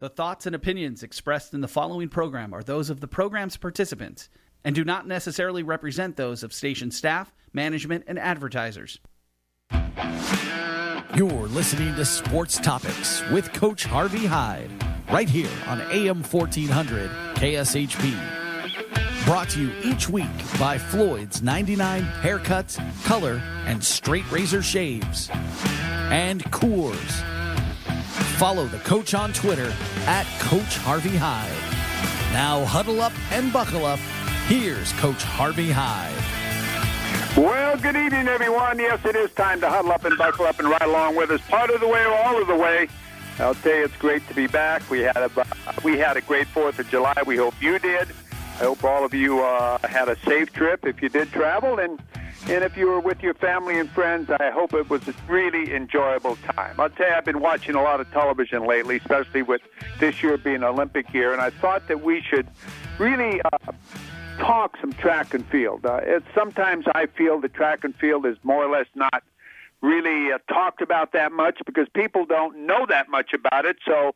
[0.00, 4.30] The thoughts and opinions expressed in the following program are those of the program's participants
[4.64, 8.98] and do not necessarily represent those of station staff, management, and advertisers.
[11.14, 14.70] You're listening to Sports Topics with Coach Harvey Hyde,
[15.12, 19.26] right here on AM 1400 KSHP.
[19.26, 20.24] Brought to you each week
[20.58, 25.28] by Floyd's 99 Haircuts, Color, and Straight Razor Shaves.
[26.10, 27.22] And Coors
[28.40, 29.70] Follow the coach on Twitter
[30.06, 31.52] at Coach Harvey Hyde.
[32.32, 33.98] Now huddle up and buckle up.
[34.46, 36.16] Here's Coach Harvey Hyde.
[37.36, 38.78] Well, good evening, everyone.
[38.78, 41.42] Yes, it is time to huddle up and buckle up and ride along with us,
[41.48, 42.88] part of the way or all of the way.
[43.38, 44.88] I'll tell you, it's great to be back.
[44.88, 45.30] We had a
[45.84, 47.22] we had a great Fourth of July.
[47.26, 48.08] We hope you did.
[48.58, 52.00] I hope all of you uh, had a safe trip if you did travel, and
[52.48, 55.74] and if you were with your family and friends, I hope it was a really
[55.74, 56.74] enjoyable time.
[56.78, 59.60] I'll tell you, I've been watching a lot of television lately, especially with
[59.98, 62.46] this year being Olympic year, and I thought that we should
[62.98, 63.72] really uh,
[64.38, 65.84] talk some track and field.
[65.84, 69.22] Uh, it's, sometimes I feel the track and field is more or less not
[69.80, 73.76] really uh, talked about that much because people don't know that much about it.
[73.86, 74.14] So,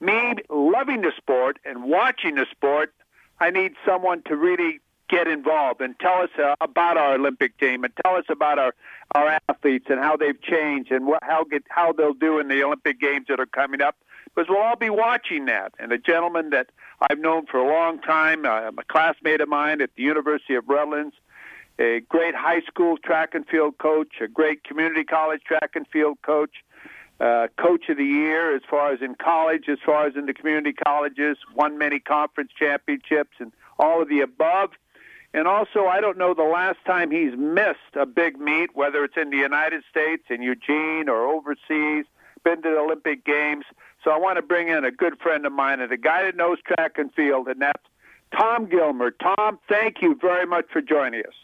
[0.00, 2.92] me loving the sport and watching the sport,
[3.40, 7.84] I need someone to really get involved and tell us uh, about our Olympic team
[7.84, 8.74] and tell us about our,
[9.14, 12.62] our athletes and how they've changed and what, how get, how they'll do in the
[12.62, 13.96] Olympic Games that are coming up.
[14.34, 15.74] Because we'll all be watching that.
[15.78, 19.80] And a gentleman that I've known for a long time, uh, a classmate of mine
[19.80, 21.14] at the University of Redlands,
[21.78, 26.18] a great high school track and field coach, a great community college track and field
[26.22, 26.64] coach,
[27.20, 30.34] uh, coach of the year as far as in college, as far as in the
[30.34, 34.70] community colleges, won many conference championships and all of the above.
[35.34, 39.16] And also, I don't know the last time he's missed a big meet, whether it's
[39.16, 42.04] in the United States, in Eugene, or overseas,
[42.44, 43.64] been to the Olympic Games.
[44.04, 46.36] So I want to bring in a good friend of mine and a guy that
[46.36, 47.82] knows track and field, and that's
[48.30, 49.10] Tom Gilmer.
[49.10, 51.34] Tom, thank you very much for joining us.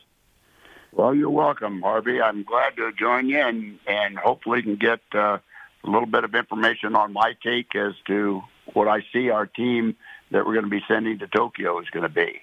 [0.92, 2.22] Well, you're welcome, Harvey.
[2.22, 5.38] I'm glad to join you, and, and hopefully can get uh,
[5.82, 9.96] a little bit of information on my take as to what I see our team
[10.30, 12.40] that we're going to be sending to Tokyo is going to be.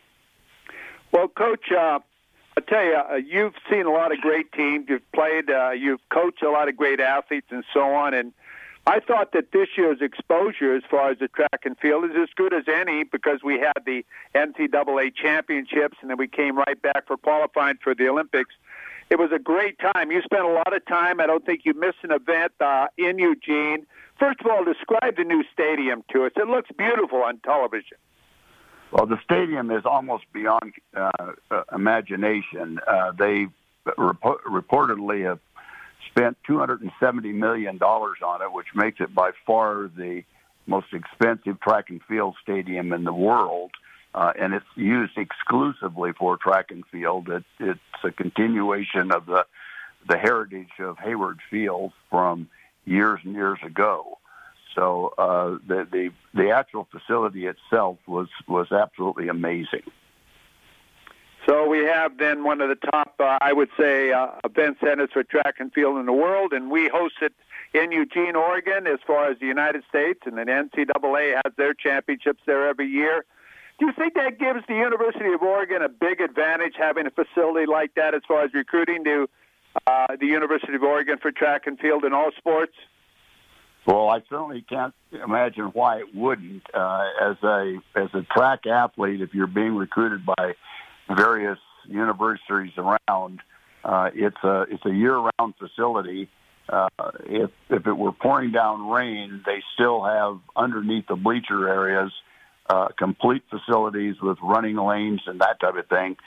[1.17, 1.97] Well, Coach, uh,
[2.57, 4.85] I tell you, uh, you've seen a lot of great teams.
[4.87, 8.13] You've played, uh, you've coached a lot of great athletes, and so on.
[8.13, 8.33] And
[8.85, 12.29] I thought that this year's exposure, as far as the track and field, is as
[12.35, 14.05] good as any because we had the
[14.35, 18.53] NCAA championships, and then we came right back for qualifying for the Olympics.
[19.09, 20.11] It was a great time.
[20.11, 21.19] You spent a lot of time.
[21.19, 23.87] I don't think you missed an event uh, in Eugene.
[24.19, 26.33] First of all, describe the new stadium to us.
[26.35, 27.97] It looks beautiful on television.
[28.91, 31.11] Well, the stadium is almost beyond uh,
[31.51, 32.79] uh, imagination.
[32.87, 33.47] Uh, they
[33.97, 35.39] rep- reportedly have
[36.09, 40.23] spent $270 million on it, which makes it by far the
[40.65, 43.71] most expensive track and field stadium in the world.
[44.13, 47.29] Uh, and it's used exclusively for track and field.
[47.29, 49.45] It, it's a continuation of the
[50.07, 52.47] the heritage of Hayward Field from
[52.85, 54.17] years and years ago.
[54.77, 59.81] So uh, the, the the actual facility itself was was absolutely amazing.
[61.47, 65.09] So we have then one of the top, uh, I would say, uh, event centers
[65.13, 67.33] for track and field in the world, and we host it
[67.73, 72.41] in Eugene, Oregon, as far as the United States, and then NCAA has their championships
[72.45, 73.23] there every year.
[73.79, 77.65] Do you think that gives the University of Oregon a big advantage having a facility
[77.65, 79.29] like that as far as recruiting to
[79.85, 82.73] uh, the University of Oregon for track and field in all sports?
[83.87, 86.63] Well, I certainly can't imagine why it wouldn't.
[86.73, 90.55] Uh, as a as a track athlete, if you're being recruited by
[91.09, 93.39] various universities around,
[93.85, 96.27] uh, it's a it's a year-round facility.
[96.67, 96.89] Uh,
[97.27, 102.11] if if it were pouring down rain, they still have underneath the bleacher areas
[102.69, 106.17] uh, complete facilities with running lanes and that type of thing.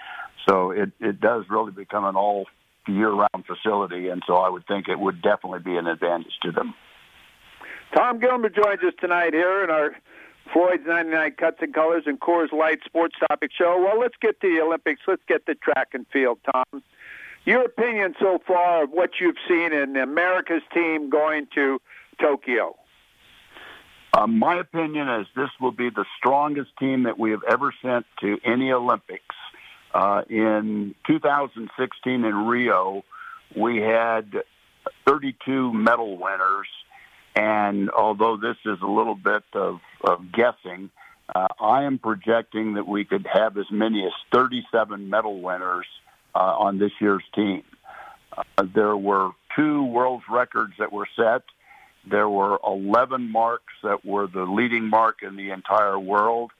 [0.48, 2.46] So it it does really become an all
[2.88, 6.72] year-round facility, and so I would think it would definitely be an advantage to them.
[7.94, 9.96] Tom Gilmer joins us tonight here in our
[10.52, 13.80] Floyd's 99 Cuts and Colors and Coors Light Sports Topic Show.
[13.80, 15.00] Well, let's get to the Olympics.
[15.06, 16.82] Let's get to track and field, Tom.
[17.44, 21.80] Your opinion so far of what you've seen in America's team going to
[22.20, 22.76] Tokyo?
[24.12, 28.06] Uh, my opinion is this will be the strongest team that we have ever sent
[28.20, 29.34] to any Olympics.
[29.94, 33.04] Uh, in 2016 in Rio,
[33.56, 34.32] we had
[35.06, 36.68] 32 medal winners
[37.34, 40.90] and although this is a little bit of, of guessing,
[41.34, 45.86] uh, I am projecting that we could have as many as 37 medal winners
[46.34, 47.62] uh, on this year's team.
[48.36, 51.42] Uh, there were two world records that were set,
[52.08, 56.50] there were 11 marks that were the leading mark in the entire world.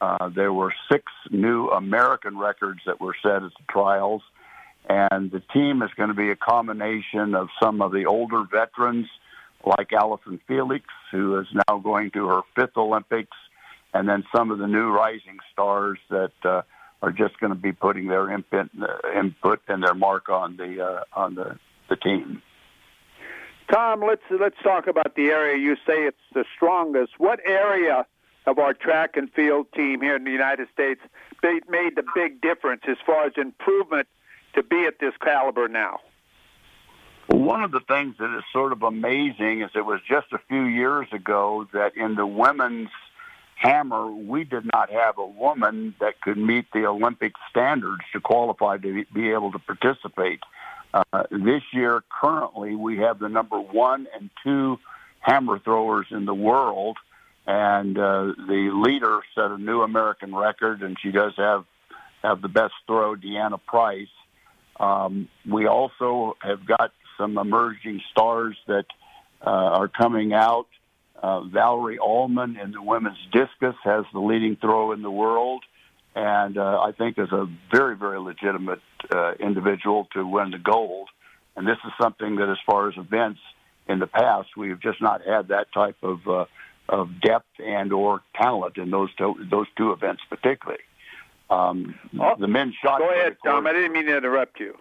[0.00, 4.22] Uh, there were six new American records that were set at the trials.
[4.88, 9.08] And the team is going to be a combination of some of the older veterans
[9.66, 13.36] like Allyson Felix, who is now going to her fifth Olympics,
[13.92, 16.62] and then some of the new rising stars that uh,
[17.02, 20.84] are just going to be putting their input, uh, input and their mark on the
[20.84, 21.58] uh, on the,
[21.88, 22.42] the team.
[23.72, 27.12] Tom, let's let's talk about the area you say it's the strongest.
[27.18, 28.06] What area
[28.46, 31.00] of our track and field team here in the United States
[31.42, 34.06] made the big difference as far as improvement
[34.54, 35.98] to be at this caliber now?
[37.28, 40.64] One of the things that is sort of amazing is it was just a few
[40.64, 42.88] years ago that in the women's
[43.56, 48.76] hammer, we did not have a woman that could meet the Olympic standards to qualify
[48.78, 50.40] to be able to participate.
[50.94, 54.78] Uh, this year, currently, we have the number one and two
[55.20, 56.96] hammer throwers in the world,
[57.46, 61.64] and uh, the leader set a new American record, and she does have
[62.22, 64.08] have the best throw, Deanna Price.
[64.80, 68.86] Um, we also have got some emerging stars that
[69.44, 70.66] uh, are coming out.
[71.22, 75.64] Uh, Valarie Allman in the women's discus has the leading throw in the world,
[76.14, 81.08] and uh, I think is a very, very legitimate uh, individual to win the gold.
[81.56, 83.40] And this is something that, as far as events
[83.88, 86.44] in the past, we've just not had that type of uh,
[86.88, 90.82] of depth and or talent in those two, those two events particularly.
[91.48, 92.98] Um, oh, the men's shot.
[92.98, 93.66] Go ahead, course, Tom.
[93.66, 94.76] I didn't mean to interrupt you.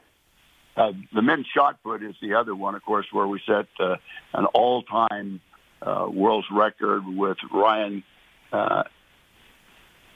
[0.78, 3.96] Uh, the men's shot put is the other one, of course, where we set uh,
[4.34, 5.40] an all-time
[5.82, 8.04] uh, world's record with Ryan
[8.52, 8.84] uh,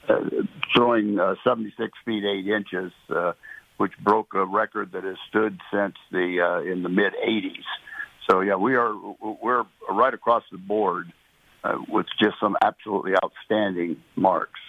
[0.08, 0.14] uh,
[0.74, 3.32] throwing uh, 76 feet 8 inches, uh,
[3.76, 7.64] which broke a record that has stood since the uh, in the mid 80s.
[8.28, 11.12] So yeah, we are we're right across the board
[11.64, 14.60] uh, with just some absolutely outstanding marks.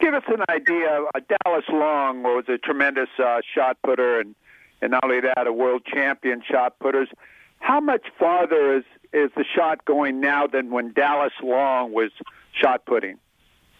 [0.00, 1.04] Give us an idea.
[1.14, 4.34] Uh, Dallas Long was a tremendous uh, shot putter, and
[4.80, 7.08] and not only that, a world champion shot putters.
[7.58, 12.10] How much farther is is the shot going now than when Dallas Long was
[12.60, 13.18] shot putting?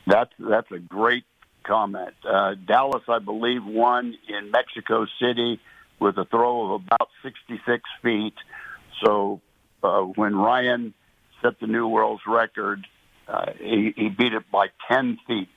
[0.06, 1.24] That's that's a great
[1.64, 2.14] comment.
[2.28, 5.60] Uh, Dallas, I believe, won in Mexico City
[5.98, 8.34] with a throw of about 66 feet.
[9.04, 9.40] So
[9.82, 10.94] uh, when Ryan
[11.42, 12.86] set the new world's record,
[13.28, 15.48] uh, he, he beat it by 10 feet.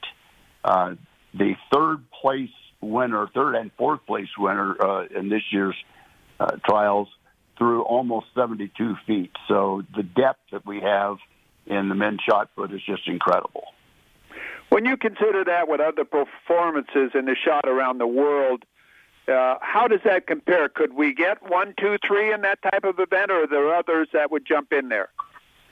[0.64, 0.96] Uh,
[1.34, 2.50] the third place
[2.82, 5.76] winner, third and fourth place winner uh, in this year's
[6.40, 7.08] uh, trials,
[7.58, 9.32] through almost 72 feet.
[9.48, 11.18] So the depth that we have
[11.68, 13.66] in the men's shot put is just incredible.
[14.70, 18.64] When you consider that with other performances in the shot around the world,
[19.28, 20.70] uh, how does that compare?
[20.70, 24.08] Could we get one, two, three in that type of event, or are there others
[24.14, 25.10] that would jump in there?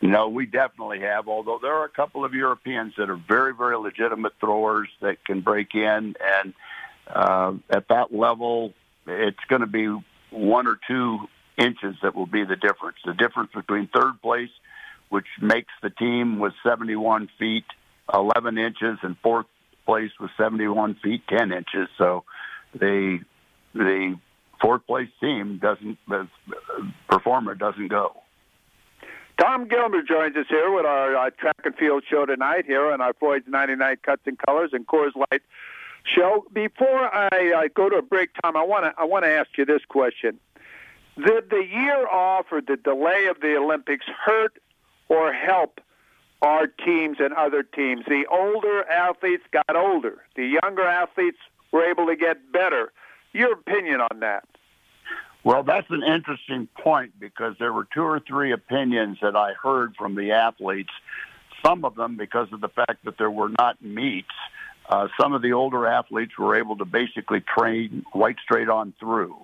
[0.02, 1.28] No, we definitely have.
[1.28, 5.42] Although there are a couple of Europeans that are very, very legitimate throwers that can
[5.42, 6.54] break in, and
[7.14, 8.74] uh, at that level,
[9.06, 9.88] it's going to be
[10.32, 11.20] one or two
[11.58, 12.98] inches that will be the difference.
[13.06, 14.50] The difference between third place,
[15.10, 17.66] which makes the team with 71 feet,
[18.14, 19.48] 11 inches, and fourth
[19.86, 21.88] place with 71 feet, 10 inches.
[21.98, 22.24] So
[22.74, 23.20] the
[23.74, 24.18] the
[24.62, 26.28] fourth place team doesn't the
[27.10, 28.22] performer doesn't go.
[29.40, 33.02] Tom Gilmer joins us here with our uh, track and field show tonight here on
[33.02, 35.44] our Floyd's 99 Cuts and Colors and Coors Light
[36.14, 36.46] show.
[36.54, 39.50] Before I uh, go to a break, Tom, I want to I want to ask
[39.58, 40.40] you this question:
[41.18, 44.58] Did the year off or the delay of the Olympics hurt
[45.10, 45.80] or help
[46.42, 48.06] our teams and other teams?
[48.08, 50.24] The older athletes got older.
[50.36, 51.40] The younger athletes
[51.72, 52.92] were able to get better.
[53.34, 54.46] Your opinion on that?
[55.44, 59.96] Well, that's an interesting point because there were two or three opinions that I heard
[59.96, 60.90] from the athletes.
[61.66, 64.28] Some of them because of the fact that there were not meets
[64.90, 69.36] uh, some of the older athletes were able to basically train right straight on through.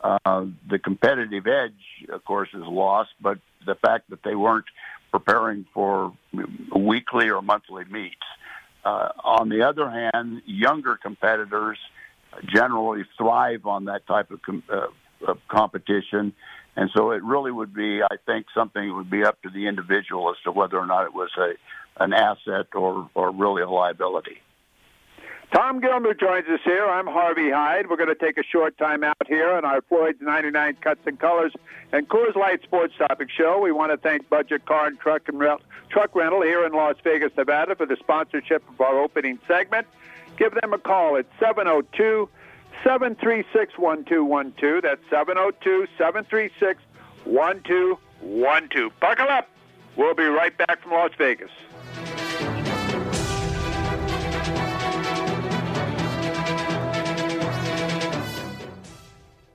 [0.00, 1.72] Uh, the competitive edge,
[2.10, 4.66] of course, is lost, but the fact that they weren't
[5.10, 6.12] preparing for
[6.74, 8.16] weekly or monthly meets.
[8.84, 11.78] Uh, on the other hand, younger competitors
[12.46, 14.86] generally thrive on that type of, com- uh,
[15.26, 16.32] of competition.
[16.76, 19.66] And so it really would be, I think, something that would be up to the
[19.66, 21.54] individual as to whether or not it was a
[21.98, 24.42] an asset or, or really a liability.
[25.52, 26.84] Tom Gilmer joins us here.
[26.86, 27.88] I'm Harvey Hyde.
[27.88, 31.18] We're going to take a short time out here on our Floyd's 99 Cuts and
[31.18, 31.52] Colors
[31.92, 33.60] and Coors Light Sports Topic Show.
[33.60, 35.56] We want to thank Budget Car and Truck and Re-
[35.88, 39.86] Truck Rental here in Las Vegas, Nevada, for the sponsorship of our opening segment.
[40.36, 42.28] Give them a call at 702
[42.82, 44.82] 736 1212.
[44.82, 46.82] That's 702 736
[47.24, 48.92] 1212.
[49.00, 49.48] Buckle up.
[49.96, 51.50] We'll be right back from Las Vegas.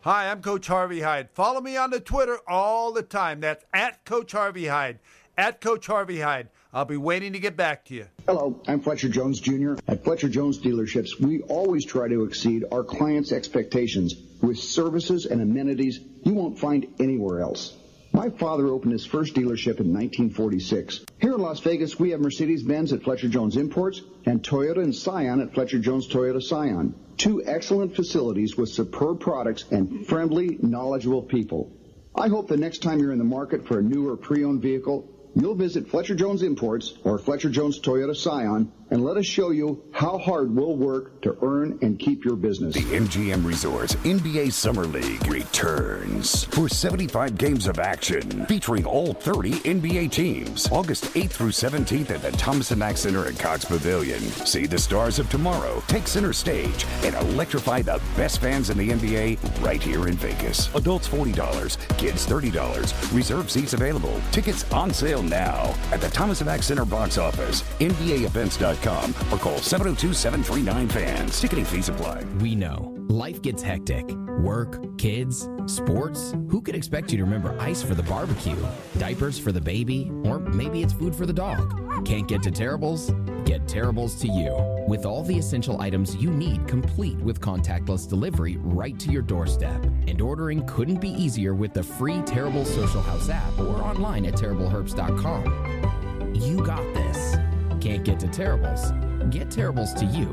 [0.03, 1.29] Hi, I'm Coach Harvey Hyde.
[1.29, 3.39] Follow me on the Twitter all the time.
[3.39, 4.98] That's at Coach Harvey Hyde.
[5.38, 6.50] At Coach Harvey Hyde.
[6.74, 8.08] I'll be waiting to get back to you.
[8.25, 9.75] Hello, I'm Fletcher Jones Jr.
[9.88, 15.39] At Fletcher Jones Dealerships, we always try to exceed our clients' expectations with services and
[15.39, 17.77] amenities you won't find anywhere else.
[18.13, 21.06] My father opened his first dealership in 1946.
[21.20, 25.41] Here in Las Vegas, we have Mercedes-Benz at Fletcher Jones Imports and Toyota and Scion
[25.41, 26.94] at Fletcher Jones Toyota Scion.
[27.18, 31.72] Two excellent facilities with superb products and friendly, knowledgeable people.
[32.13, 35.08] I hope the next time you're in the market for a new or pre-owned vehicle,
[35.34, 39.81] You'll visit Fletcher Jones Imports or Fletcher Jones Toyota Scion and let us show you
[39.91, 42.75] how hard we'll work to earn and keep your business.
[42.75, 49.53] The MGM Resorts NBA Summer League returns for 75 games of action featuring all 30
[49.62, 50.69] NBA teams.
[50.71, 54.19] August 8th through 17th at the Thomas & Mack Center at Cox Pavilion.
[54.19, 58.89] See the stars of tomorrow take center stage and electrify the best fans in the
[58.89, 60.74] NBA right here in Vegas.
[60.75, 63.15] Adults $40, kids $30.
[63.15, 64.21] Reserve seats available.
[64.31, 69.59] Tickets on sale now at the Thomas & Mack Center box office, NBAEvents.com, or call
[69.59, 71.39] 702-739-FANS.
[71.39, 72.23] Ticketing fees apply.
[72.39, 74.09] We know life gets hectic.
[74.39, 76.33] Work, kids, sports.
[76.50, 78.55] Who could expect you to remember ice for the barbecue,
[78.97, 82.05] diapers for the baby, or maybe it's food for the dog?
[82.05, 83.11] Can't get to Terribles?
[83.45, 84.55] Get Terribles to you.
[84.88, 89.83] With all the essential items you need complete with contactless delivery right to your doorstep.
[90.07, 94.33] And ordering couldn't be easier with the free Terrible Social House app or online at
[94.35, 96.33] terribleherbst.com.
[96.33, 97.40] You got this.
[97.81, 98.93] Can't get to Terribles?
[99.31, 100.29] Get Terribles to you.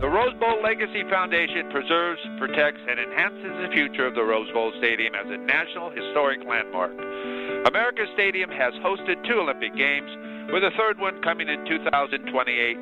[0.00, 4.70] The Rose Bowl Legacy Foundation preserves, protects, and enhances the future of the Rose Bowl
[4.76, 6.92] Stadium as a national historic landmark.
[7.66, 10.10] America Stadium has hosted two Olympic Games,
[10.52, 12.76] with a third one coming in 2028,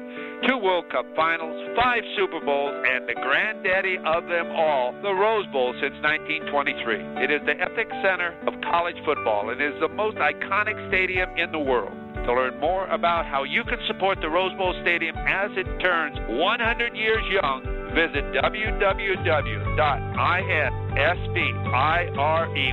[0.49, 5.47] two World Cup finals, five Super Bowls, and the granddaddy of them all, the Rose
[5.53, 7.25] Bowl since 1923.
[7.25, 11.53] It is the epic center of college football and is the most iconic stadium in
[11.53, 11.93] the world.
[12.25, 16.19] To learn more about how you can support the Rose Bowl Stadium as it turns
[16.29, 17.63] 100 years young,
[17.95, 20.71] visit www.inspire,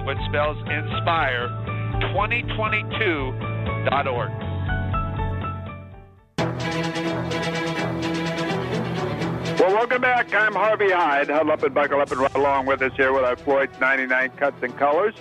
[0.05, 1.49] which spells inspire,
[2.15, 4.54] 2022.org.
[9.65, 10.31] Well, welcome back.
[10.31, 11.27] I'm Harvey Hyde.
[11.27, 14.29] Huddle up and buckle up and ride along with us here with our Floyd's 99
[14.38, 15.15] Cuts and Colors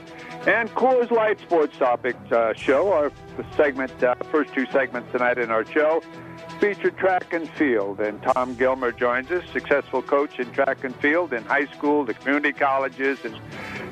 [0.46, 2.92] and Coors Light Sports Topics uh, show.
[2.92, 3.10] Our
[3.56, 6.02] segment, uh, first two segments tonight in our show
[6.60, 8.00] featured track and field.
[8.00, 12.12] And Tom Gilmer joins us, successful coach in track and field in high school, the
[12.12, 13.34] community colleges, and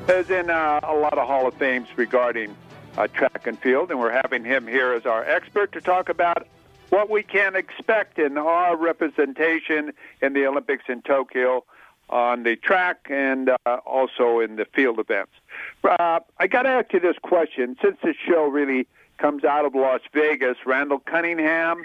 [0.07, 2.55] is in uh, a lot of Hall of Fames regarding
[2.95, 3.89] uh, track and field.
[3.89, 6.45] And we're having him here as our expert to talk about
[6.93, 11.65] what we can expect in our representation in the Olympics in Tokyo
[12.07, 15.31] on the track and uh, also in the field events.
[15.83, 18.85] Uh, I got to ask you this question since this show really
[19.17, 20.55] comes out of Las Vegas.
[20.67, 21.83] Randall Cunningham,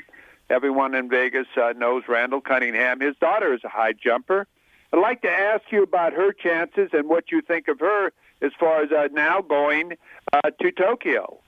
[0.50, 3.00] everyone in Vegas uh, knows Randall Cunningham.
[3.00, 4.46] His daughter is a high jumper.
[4.92, 8.12] I'd like to ask you about her chances and what you think of her
[8.42, 9.94] as far as uh, now going
[10.34, 11.38] uh, to Tokyo.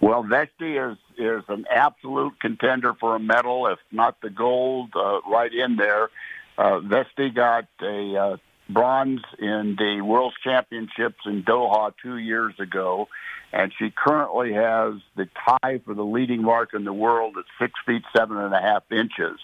[0.00, 5.20] Well, Vashti is is an absolute contender for a medal, if not the gold, uh,
[5.28, 6.10] right in there.
[6.56, 8.36] Uh, Vashti got a uh,
[8.68, 13.08] bronze in the World Championships in Doha two years ago,
[13.52, 17.72] and she currently has the tie for the leading mark in the world at six
[17.84, 19.40] feet seven and a half inches.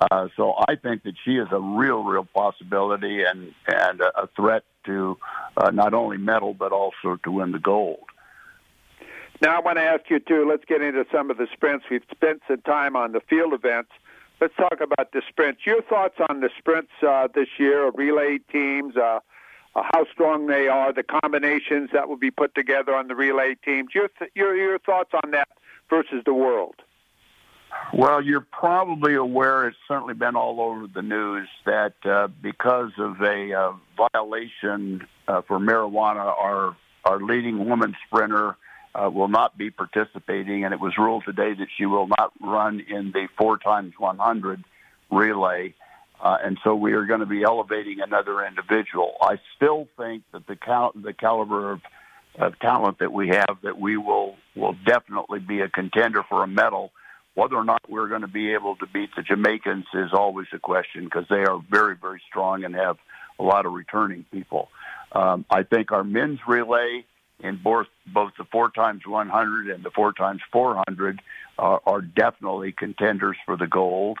[0.00, 4.62] Uh, so I think that she is a real, real possibility and and a threat
[4.84, 5.18] to
[5.56, 8.07] uh, not only medal but also to win the gold.
[9.40, 10.48] Now I want to ask you too.
[10.48, 11.86] Let's get into some of the sprints.
[11.90, 13.90] We've spent some time on the field events.
[14.40, 15.66] Let's talk about the sprints.
[15.66, 19.20] Your thoughts on the sprints uh, this year, relay teams, uh,
[19.74, 23.56] uh, how strong they are, the combinations that will be put together on the relay
[23.64, 23.90] teams.
[23.94, 25.48] Your th- your your thoughts on that
[25.90, 26.76] versus the world.
[27.92, 33.20] Well, you're probably aware, it's certainly been all over the news, that uh, because of
[33.20, 38.56] a uh, violation uh, for marijuana, our, our leading woman sprinter
[38.98, 42.80] uh, will not be participating, and it was ruled today that she will not run
[42.80, 44.64] in the four times 100
[45.10, 45.74] relay.
[46.20, 49.14] Uh, and so we are going to be elevating another individual.
[49.20, 51.80] I still think that the cal- the caliber of,
[52.36, 56.48] of talent that we have, that we will will definitely be a contender for a
[56.48, 56.90] medal.
[57.34, 60.58] Whether or not we're going to be able to beat the Jamaicans is always a
[60.58, 62.96] question because they are very very strong and have
[63.38, 64.70] a lot of returning people.
[65.12, 67.04] Um, I think our men's relay
[67.40, 71.20] in both both the four times 100 and the four times 400
[71.58, 74.18] uh, are definitely contenders for the gold.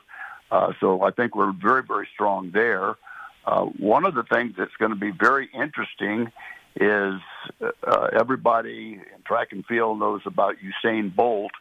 [0.50, 2.96] Uh, so I think we're very very strong there.
[3.44, 6.30] Uh, one of the things that's going to be very interesting
[6.76, 7.20] is
[7.60, 11.52] uh, everybody in track and field knows about Usain Bolt,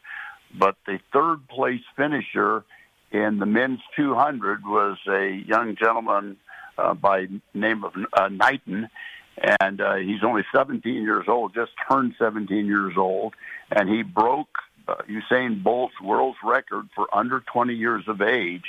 [0.53, 2.63] but the third place finisher
[3.11, 6.37] in the men's 200 was a young gentleman
[6.77, 8.89] uh, by name of uh, Knighton,
[9.37, 13.33] and uh, he's only 17 years old, just turned 17 years old,
[13.71, 14.49] and he broke
[14.87, 18.65] uh, Usain Bolt's world record for under 20 years of age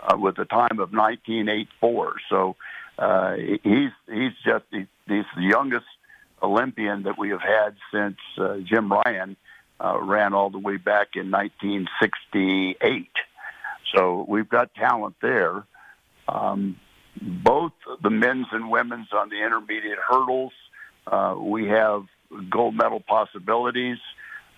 [0.00, 2.14] uh, with a time of 1984.
[2.28, 2.56] So
[2.98, 5.86] uh, he's he's just he, he's the youngest
[6.42, 9.36] Olympian that we have had since uh, Jim Ryun
[9.82, 13.08] uh, ran all the way back in 1968.
[13.94, 15.64] So we've got talent there.
[16.28, 16.76] Um,
[17.20, 20.52] both the men's and women's on the intermediate hurdles,
[21.06, 22.04] uh, we have
[22.50, 23.98] gold medal possibilities,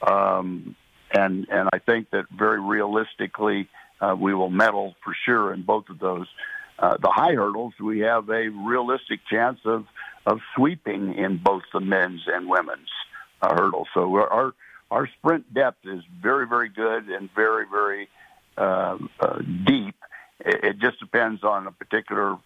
[0.07, 0.77] um,
[1.13, 3.69] and and I think that very realistically
[4.01, 6.27] uh, we will medal for sure in both of those.
[6.79, 9.87] Uh, the high hurdles, we have a realistic chance of
[10.27, 12.91] of sweeping in both the men's and women's
[13.41, 13.89] uh, hurdles.
[13.95, 14.55] So our
[14.91, 18.09] our sprint depth is very very good and very very
[18.57, 19.97] uh, uh, deep.
[20.45, 22.37] It, it just depends on a particular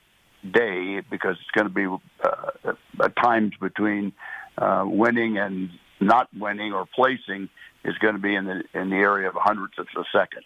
[0.52, 1.86] day because it's going to be
[2.24, 4.12] uh, times between
[4.58, 7.48] uh, winning and not winning or placing
[7.84, 10.44] is going to be in the in the area of hundredths of a second.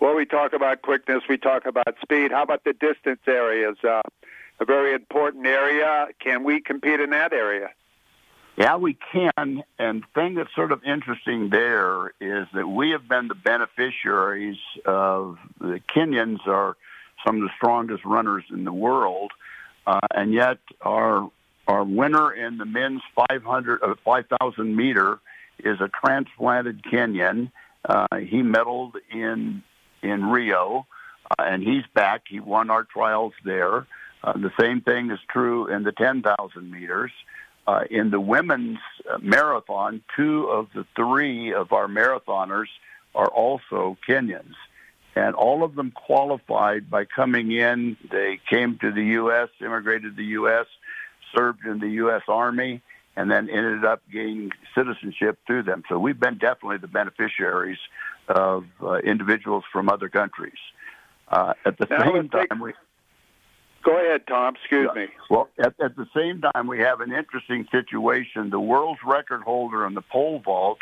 [0.00, 2.30] Well, we talk about quickness, we talk about speed.
[2.30, 3.76] How about the distance areas?
[3.82, 4.02] Uh,
[4.60, 6.08] a very important area.
[6.20, 7.70] Can we compete in that area?
[8.58, 9.62] Yeah, we can.
[9.78, 14.58] And the thing that's sort of interesting there is that we have been the beneficiaries
[14.84, 16.76] of the Kenyans are
[17.24, 19.30] some of the strongest runners in the world,
[19.86, 21.30] uh, and yet our
[21.68, 25.20] our winner in the men's 500 uh, 5,000 meter
[25.62, 27.52] is a transplanted Kenyan.
[27.84, 29.62] Uh, he medaled in
[30.02, 30.84] in Rio,
[31.30, 32.22] uh, and he's back.
[32.28, 33.86] He won our trials there.
[34.24, 37.12] Uh, the same thing is true in the 10,000 meters.
[37.68, 38.78] Uh, in the women's
[39.10, 42.68] uh, marathon, two of the three of our marathoners
[43.14, 44.54] are also Kenyans.
[45.14, 47.98] And all of them qualified by coming in.
[48.10, 50.64] They came to the U.S., immigrated to the U.S.,
[51.36, 52.22] served in the U.S.
[52.26, 52.80] Army,
[53.16, 55.82] and then ended up gaining citizenship through them.
[55.90, 57.78] So we've been definitely the beneficiaries
[58.28, 60.56] of uh, individuals from other countries.
[61.30, 62.72] Uh, at the now, same time, we
[63.84, 64.54] Go ahead, Tom.
[64.56, 65.06] Excuse me.
[65.30, 68.50] Well, at, at, the same time, we have an interesting situation.
[68.50, 70.78] The world's record holder in the pole vault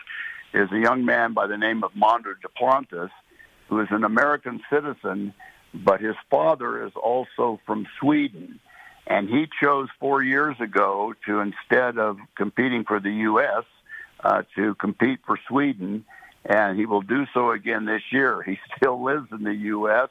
[0.55, 3.11] is a young man by the name of Mondo Duplantis,
[3.69, 5.35] who is an American citizen,
[5.75, 8.61] but his father is also from Sweden.
[9.07, 13.65] And he chose four years ago to, instead of competing for the U.S.,
[14.25, 16.05] uh, to compete for Sweden.
[16.45, 18.43] And he will do so again this year.
[18.43, 20.09] He still lives in the U.S.,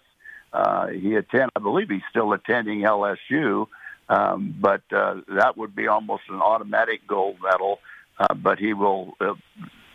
[0.56, 3.68] uh, he attend, I believe he's still attending LSU,
[4.08, 7.80] um, but uh, that would be almost an automatic gold medal.
[8.18, 9.34] Uh, but he will, uh,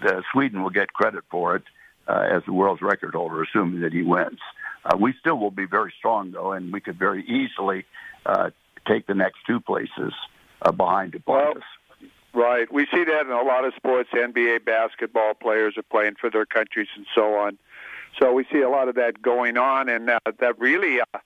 [0.03, 1.63] uh, Sweden will get credit for it
[2.07, 4.41] uh, as the world's record holder, assuming that he wins.
[4.85, 7.87] Uh, we still will be very strong though, and we could very easily
[8.27, 8.51] uh,
[8.87, 10.13] take the next two places
[10.63, 11.63] uh, behind Duplantis.
[12.35, 14.11] Well, right, we see that in a lot of sports.
[14.13, 17.59] NBA basketball players are playing for their countries and so on.
[18.19, 21.19] So we see a lot of that going on, and uh, that really uh,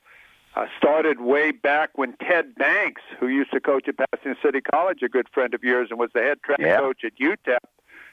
[0.57, 5.03] uh, started way back when Ted Banks, who used to coach at Pasadena City College,
[5.03, 6.79] a good friend of yours, and was the head track yeah.
[6.79, 7.59] coach at UTEP.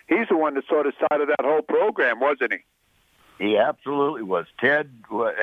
[0.07, 3.45] He's the one that sort of started that whole program, wasn't he?
[3.45, 4.45] He absolutely was.
[4.59, 4.89] Ted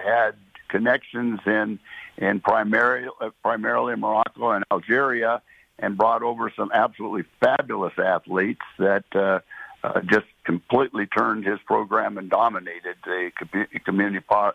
[0.05, 0.35] had
[0.69, 1.79] connections in
[2.17, 3.09] in primarily
[3.43, 5.43] primarily Morocco and Algeria,
[5.79, 9.05] and brought over some absolutely fabulous athletes that.
[9.15, 9.41] Uh,
[9.85, 13.31] uh, just completely turned his program and dominated the
[13.85, 14.53] community uh,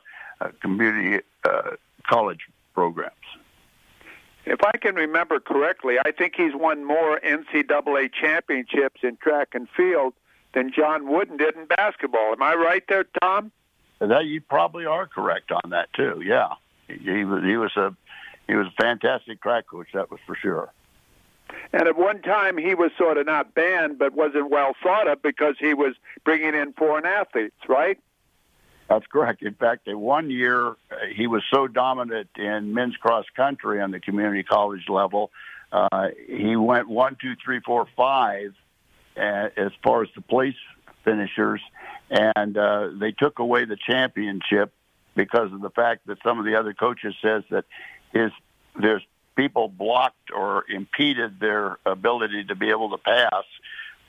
[0.59, 1.75] community uh,
[2.09, 2.39] college
[2.73, 3.13] programs.
[4.43, 9.67] If I can remember correctly, I think he's won more NCAA championships in track and
[9.77, 10.15] field
[10.55, 12.31] than John Wooden did in basketball.
[12.31, 13.51] Am I right there, Tom?
[13.99, 16.23] That you probably are correct on that too.
[16.25, 16.53] Yeah,
[16.87, 17.95] he was he was a
[18.47, 19.89] he was a fantastic track coach.
[19.93, 20.73] That was for sure.
[21.71, 25.21] And at one time, he was sort of not banned, but wasn't well thought of
[25.21, 27.99] because he was bringing in foreign athletes, right?
[28.89, 29.41] That's correct.
[29.41, 30.75] In fact, in one year, uh,
[31.15, 35.31] he was so dominant in men's cross country on the community college level.
[35.71, 38.53] Uh, he went one, two, three, four, five
[39.17, 40.55] uh, as far as the place
[41.03, 41.61] finishers,
[42.09, 44.71] and uh, they took away the championship
[45.15, 47.65] because of the fact that some of the other coaches says that
[48.11, 48.31] his
[48.79, 49.03] there's
[49.35, 53.43] people blocked or impeded their ability to be able to pass,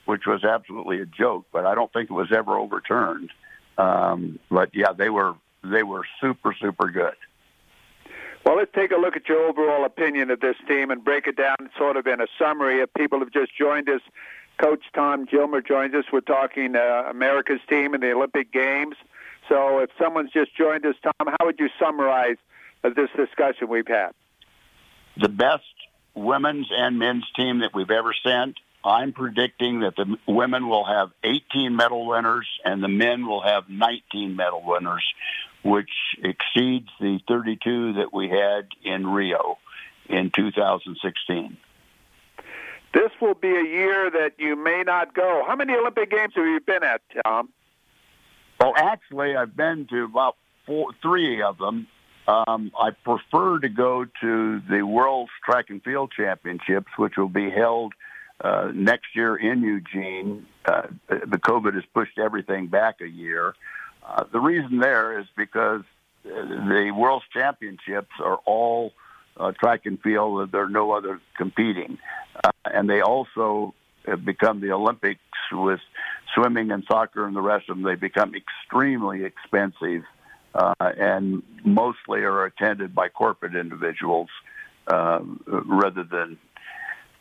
[0.05, 1.45] which was absolutely a joke.
[1.51, 3.31] But I don't think it was ever overturned.
[3.77, 5.33] Um, but yeah, they were
[5.63, 7.15] they were super super good.
[8.45, 11.35] Well, let's take a look at your overall opinion of this team and break it
[11.35, 12.79] down sort of in a summary.
[12.79, 14.01] If people have just joined us,
[14.59, 16.05] Coach Tom Gilmer joins us.
[16.13, 18.95] We're talking uh, America's team in the Olympic Games.
[19.49, 22.37] So if someone's just joined us, Tom, how would you summarize
[22.83, 24.11] uh, this discussion we've had?
[25.17, 25.63] The best
[26.13, 28.57] women's and men's team that we've ever sent.
[28.83, 33.67] I'm predicting that the women will have 18 medal winners and the men will have
[33.67, 35.03] 19 medal winners,
[35.63, 35.89] which
[36.23, 39.57] exceeds the 32 that we had in Rio
[40.07, 41.57] in 2016.
[42.93, 45.43] This will be a year that you may not go.
[45.45, 47.49] How many Olympic Games have you been at, Tom?
[48.59, 51.87] Well, actually, I've been to about four, three of them.
[52.27, 57.49] Um, I prefer to go to the World's Track and Field Championships, which will be
[57.49, 57.93] held
[58.41, 60.45] uh, next year in Eugene.
[60.65, 63.55] Uh, the COVID has pushed everything back a year.
[64.03, 65.83] Uh, the reason there is because
[66.25, 66.29] uh,
[66.67, 68.91] the World's Championships are all
[69.37, 70.51] uh, track and field.
[70.51, 71.97] There are no other competing,
[72.43, 73.73] uh, and they also
[74.05, 75.19] have become the Olympics
[75.51, 75.79] with
[76.33, 77.83] swimming and soccer and the rest of them.
[77.83, 80.03] They become extremely expensive,
[80.79, 84.29] and mostly are attended by corporate individuals
[84.87, 86.37] uh, rather than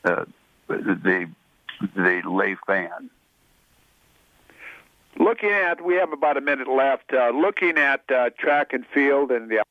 [0.04, 0.24] uh,
[0.68, 1.28] the
[1.94, 3.10] the lay fan.
[5.18, 7.12] Looking at, we have about a minute left.
[7.12, 9.62] Uh, looking at uh, track and field and the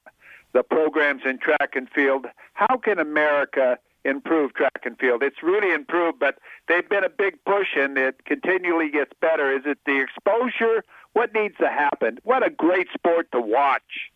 [0.53, 5.23] the programs in track and field, how can America improve track and field?
[5.23, 9.51] It's really improved, but they've been a big push, and it continually gets better.
[9.51, 10.83] Is it the exposure?
[11.13, 12.19] What needs to happen?
[12.23, 14.11] What a great sport to watch!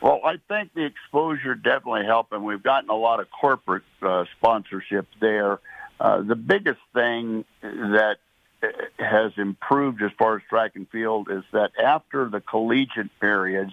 [0.00, 4.24] Well, I think the exposure definitely helped, and we've gotten a lot of corporate uh,
[4.36, 5.60] sponsorship there.
[5.98, 8.16] Uh, the biggest thing that
[8.62, 8.66] uh,
[8.98, 13.72] has improved as far as track and field is that after the collegiate periods,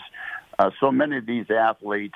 [0.57, 2.15] uh, so many of these athletes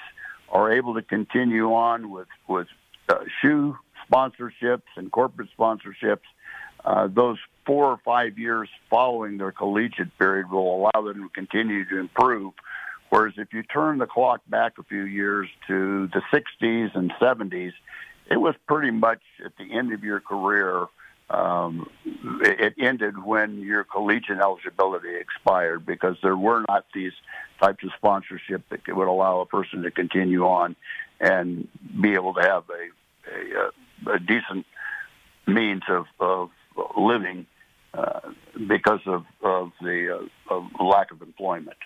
[0.49, 2.67] are able to continue on with with
[3.09, 3.77] uh, shoe
[4.09, 6.19] sponsorships and corporate sponsorships.
[6.85, 11.87] Uh, those four or five years following their collegiate period will allow them to continue
[11.89, 12.53] to improve.
[13.09, 17.73] Whereas if you turn the clock back a few years to the 60s and 70s,
[18.29, 20.87] it was pretty much at the end of your career.
[21.29, 21.89] Um,
[22.41, 27.13] it ended when your collegiate eligibility expired because there were not these
[27.59, 30.75] types of sponsorship that would allow a person to continue on
[31.19, 31.67] and
[31.99, 34.65] be able to have a, a, a decent
[35.47, 36.49] means of, of
[36.97, 37.47] living
[37.95, 38.19] uh,
[38.67, 41.77] because of, of the uh, of lack of employment.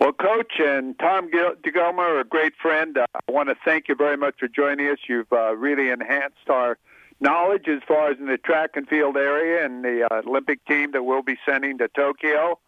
[0.00, 2.98] Well, Coach and Tom DeGoma are a great friend.
[2.98, 4.98] Uh, I want to thank you very much for joining us.
[5.08, 6.76] You've uh, really enhanced our
[7.18, 10.92] knowledge as far as in the track and field area and the uh, Olympic team
[10.92, 12.58] that we'll be sending to Tokyo.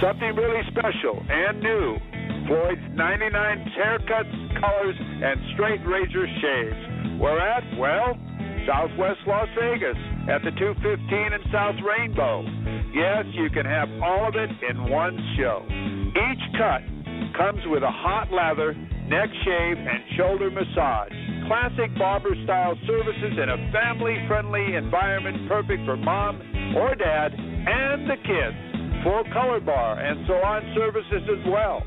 [0.00, 1.98] Something really special and new.
[2.46, 7.20] Floyd's 99 haircuts, colors, and straight razor shaves.
[7.20, 7.64] Where at?
[7.76, 8.16] Well,
[8.64, 9.98] Southwest Las Vegas
[10.28, 12.44] at the 215 in South Rainbow.
[12.92, 15.64] Yes, you can have all of it in one show.
[15.64, 16.84] Each cut
[17.32, 18.74] comes with a hot lather,
[19.08, 21.12] neck shave, and shoulder massage.
[21.48, 26.36] Classic barber style services in a family friendly environment perfect for mom
[26.76, 28.58] or dad and the kids.
[29.04, 31.80] Full color bar and salon services as well.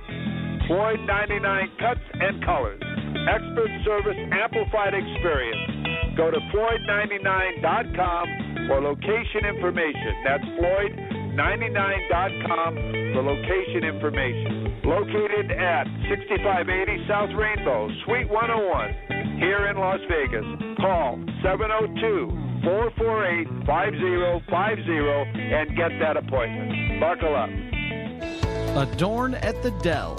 [0.66, 2.82] Floyd 99 cuts and colors.
[3.30, 5.81] Expert service, amplified experience.
[6.18, 10.14] Go to Floyd99.com for location information.
[10.26, 12.76] That's Floyd99.com
[13.14, 14.82] for location information.
[14.84, 20.44] Located at 6580 South Rainbow, Suite 101, here in Las Vegas.
[20.82, 22.28] Call 702
[22.64, 27.00] 448 5050 and get that appointment.
[27.00, 27.50] Buckle up.
[28.76, 30.18] Adorn at the Dell.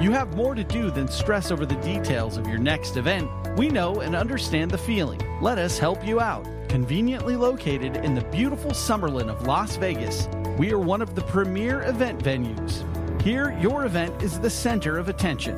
[0.00, 3.28] You have more to do than stress over the details of your next event.
[3.56, 5.20] We know and understand the feeling.
[5.42, 6.46] Let us help you out.
[6.68, 11.82] Conveniently located in the beautiful Summerlin of Las Vegas, we are one of the premier
[11.82, 12.84] event venues.
[13.22, 15.56] Here, your event is the center of attention.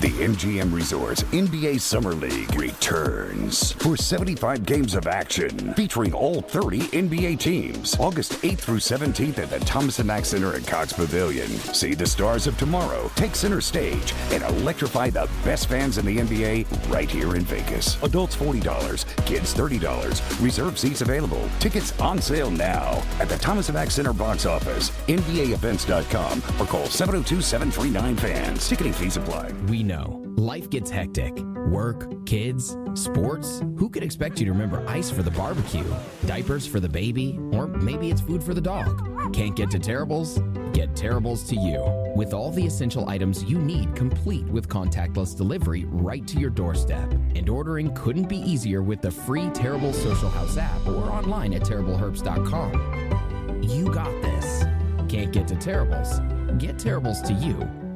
[0.00, 6.82] The MGM Resorts NBA Summer League returns for 75 games of action featuring all 30
[6.82, 7.98] NBA teams.
[7.98, 11.48] August 8th through 17th at the Thomas & Mack Center at Cox Pavilion.
[11.48, 16.18] See the stars of tomorrow take center stage and electrify the best fans in the
[16.18, 18.00] NBA right here in Vegas.
[18.04, 20.40] Adults $40, kids $30.
[20.40, 21.50] Reserve seats available.
[21.58, 26.86] Tickets on sale now at the Thomas & Mack Center box office, NBAEvents.com or call
[26.86, 28.68] 702-739-FANS.
[28.68, 29.50] Ticketing fees apply.
[29.68, 31.36] We know life gets hectic.
[31.68, 33.60] Work, kids, sports.
[33.76, 35.84] Who could expect you to remember ice for the barbecue,
[36.26, 39.34] diapers for the baby, or maybe it's food for the dog?
[39.34, 40.38] Can't get to Terribles?
[40.72, 41.82] Get Terribles to you.
[42.14, 47.10] With all the essential items you need complete with contactless delivery right to your doorstep.
[47.34, 51.62] And ordering couldn't be easier with the free Terrible Social House app or online at
[51.62, 53.62] terribleherbst.com.
[53.62, 54.64] You got this.
[55.08, 56.20] Can't get to Terribles?
[56.58, 57.87] Get Terribles to you.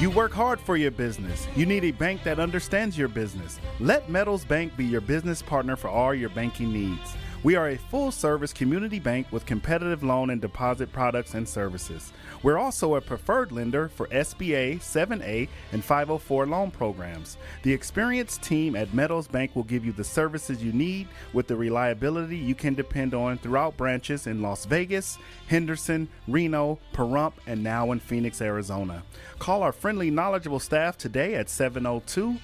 [0.00, 1.46] You work hard for your business.
[1.54, 3.60] You need a bank that understands your business.
[3.80, 7.16] Let Meadows Bank be your business partner for all your banking needs.
[7.42, 12.12] We are a full service community bank with competitive loan and deposit products and services.
[12.42, 17.38] We're also a preferred lender for SBA, 7A, and 504 loan programs.
[17.62, 21.56] The experienced team at Meadows Bank will give you the services you need with the
[21.56, 27.90] reliability you can depend on throughout branches in Las Vegas, Henderson, Reno, Pahrump, and now
[27.92, 29.02] in Phoenix, Arizona.
[29.38, 32.38] Call our friendly, knowledgeable staff today at 702-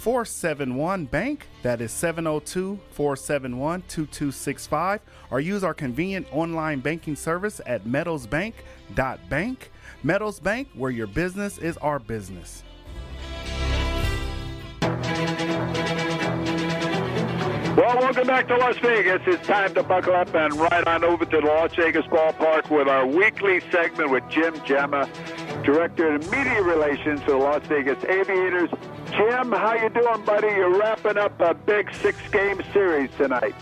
[0.00, 1.46] 471 Bank.
[1.62, 5.00] That is 702 471 2265.
[5.30, 9.70] Or use our convenient online banking service at meadowsbank.bank.
[10.02, 12.64] Meadows Bank, where your business is our business.
[17.76, 19.20] Well, welcome back to Las Vegas.
[19.26, 22.88] It's time to buckle up and ride on over to the Las Vegas ballpark with
[22.88, 25.10] our weekly segment with Jim Gemma,
[25.62, 28.70] Director of Media Relations for the Las Vegas Aviators.
[29.10, 30.46] Jim, how you doing, buddy?
[30.46, 33.54] You're wrapping up a big six-game series tonight.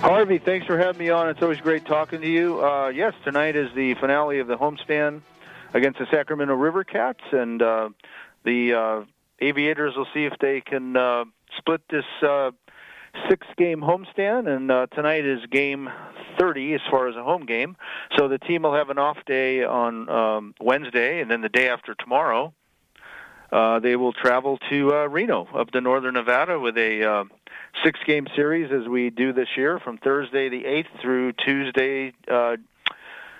[0.00, 1.28] Harvey, thanks for having me on.
[1.28, 2.64] It's always great talking to you.
[2.64, 5.22] Uh, yes, tonight is the finale of the homestand
[5.74, 7.88] against the Sacramento River Cats, and uh,
[8.44, 9.04] the uh,
[9.40, 11.24] Aviators will see if they can uh,
[11.56, 12.52] split this uh,
[13.28, 15.88] six-game homestand, and uh, tonight is game
[16.38, 17.76] 30 as far as a home game.
[18.16, 21.68] So the team will have an off day on um, Wednesday, and then the day
[21.68, 22.54] after tomorrow,
[23.52, 27.24] uh, they will travel to uh, Reno up to northern Nevada with a uh,
[27.84, 32.56] six-game series as we do this year from Thursday the 8th through Tuesday, uh,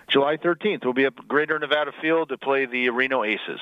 [0.09, 0.85] July 13th.
[0.85, 3.61] We'll be at Greater Nevada Field to play the Reno Aces.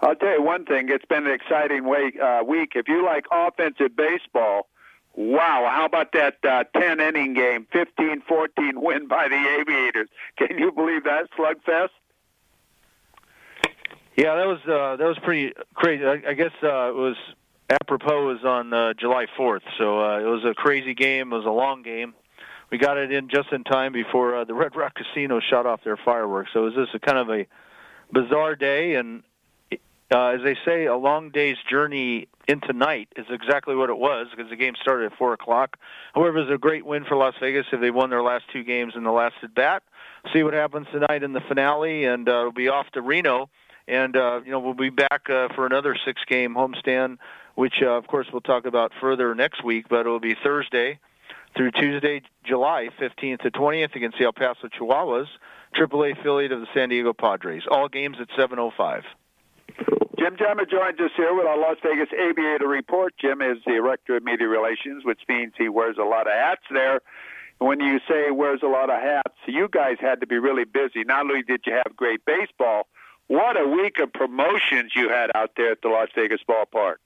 [0.00, 0.88] I'll tell you one thing.
[0.88, 2.18] It's been an exciting week.
[2.20, 2.72] Uh, week.
[2.74, 4.68] If you like offensive baseball,
[5.14, 5.70] wow!
[5.70, 10.08] How about that uh, 10 inning game, 15-14 win by the Aviators?
[10.36, 11.90] Can you believe that slugfest?
[14.16, 16.04] Yeah, that was uh, that was pretty crazy.
[16.04, 17.16] I, I guess uh, it was
[17.68, 21.32] apropos was on uh, July 4th, so uh, it was a crazy game.
[21.32, 22.14] It was a long game.
[22.70, 25.80] We got it in just in time before uh, the Red Rock Casino shut off
[25.84, 26.50] their fireworks.
[26.52, 27.46] So it was just a kind of a
[28.12, 29.22] bizarre day, and
[29.72, 34.28] uh, as they say, a long day's journey into night is exactly what it was
[34.30, 35.76] because the game started at four o'clock.
[36.14, 38.62] However, it was a great win for Las Vegas if they won their last two
[38.62, 39.82] games in the last at bat.
[40.32, 43.48] See what happens tonight in the finale, and uh, we'll be off to Reno,
[43.88, 47.18] and uh, you know we'll be back uh, for another six-game homestand,
[47.54, 49.86] which uh, of course we'll talk about further next week.
[49.88, 50.98] But it'll be Thursday
[51.56, 55.28] through Tuesday, July 15th to 20th against the El Paso Chihuahuas,
[55.76, 57.62] AAA affiliate of the San Diego Padres.
[57.70, 59.04] All games at 7:05.
[60.18, 63.12] Jim Gemma joins us here with our Las Vegas Aviator Report.
[63.20, 66.62] Jim is the Director of Media Relations, which means he wears a lot of hats
[66.70, 67.00] there.
[67.58, 71.04] When you say wears a lot of hats, you guys had to be really busy.
[71.04, 72.86] Not only did you have great baseball,
[73.28, 76.96] what a week of promotions you had out there at the Las Vegas ballpark.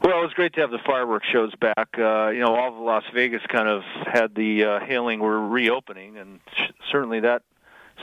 [0.00, 1.88] Well, it was great to have the fireworks shows back.
[1.98, 6.16] Uh, you know, all of Las Vegas kind of had the uh, hailing we're reopening,
[6.16, 7.42] and sh- certainly that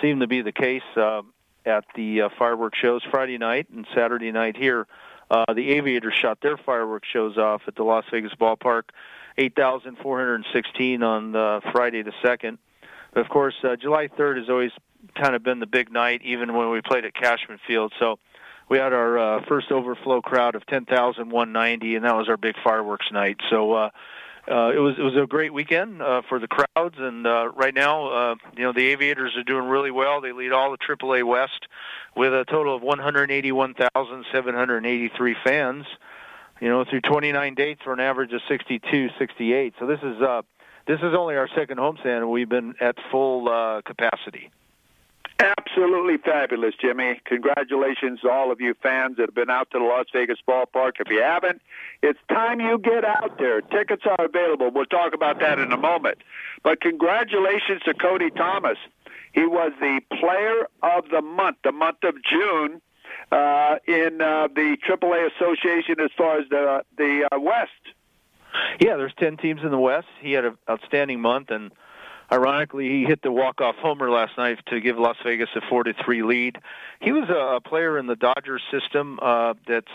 [0.01, 0.83] seemed to be the case.
[0.97, 1.21] Uh,
[1.65, 4.87] at the uh, fireworks shows Friday night and Saturday night here.
[5.29, 8.83] Uh, the Aviators shot their fireworks shows off at the Las Vegas ballpark,
[9.37, 12.57] 8,416 on uh, Friday the 2nd.
[13.15, 14.71] Of course, uh, July 3rd has always
[15.15, 17.93] kind of been the big night, even when we played at Cashman Field.
[17.99, 18.19] So
[18.67, 23.11] we had our uh, first overflow crowd of 10,190, and that was our big fireworks
[23.11, 23.37] night.
[23.49, 23.89] So uh,
[24.49, 27.73] uh, it was it was a great weekend uh, for the crowds, and uh, right
[27.73, 30.19] now, uh, you know, the Aviators are doing really well.
[30.21, 31.67] They lead all the AAA West
[32.15, 35.85] with a total of 181,783 fans.
[36.61, 39.73] You know, through 29 dates for an average of 62, 68.
[39.77, 40.41] So this is uh,
[40.87, 44.51] this is only our second homestand, and we've been at full uh, capacity.
[45.39, 47.19] Absolutely fabulous, Jimmy.
[47.25, 50.93] Congratulations to all of you fans that have been out to the Las Vegas ballpark.
[50.99, 51.61] If you haven't,
[52.01, 53.59] it's time you get out there.
[53.59, 54.71] Tickets are available.
[54.73, 56.19] We'll talk about that in a moment.
[56.63, 58.77] But congratulations to Cody Thomas.
[59.33, 62.81] He was the player of the month, the month of June,
[63.33, 67.71] uh, in uh, the AAA Association as far as the the uh, West.
[68.79, 70.07] Yeah, there's ten teams in the West.
[70.21, 71.71] He had an outstanding month, and
[72.31, 75.93] Ironically, he hit the walk-off homer last night to give Las Vegas a four to
[76.03, 76.57] three lead.
[76.99, 79.91] He was a player in the Dodgers system uh, that's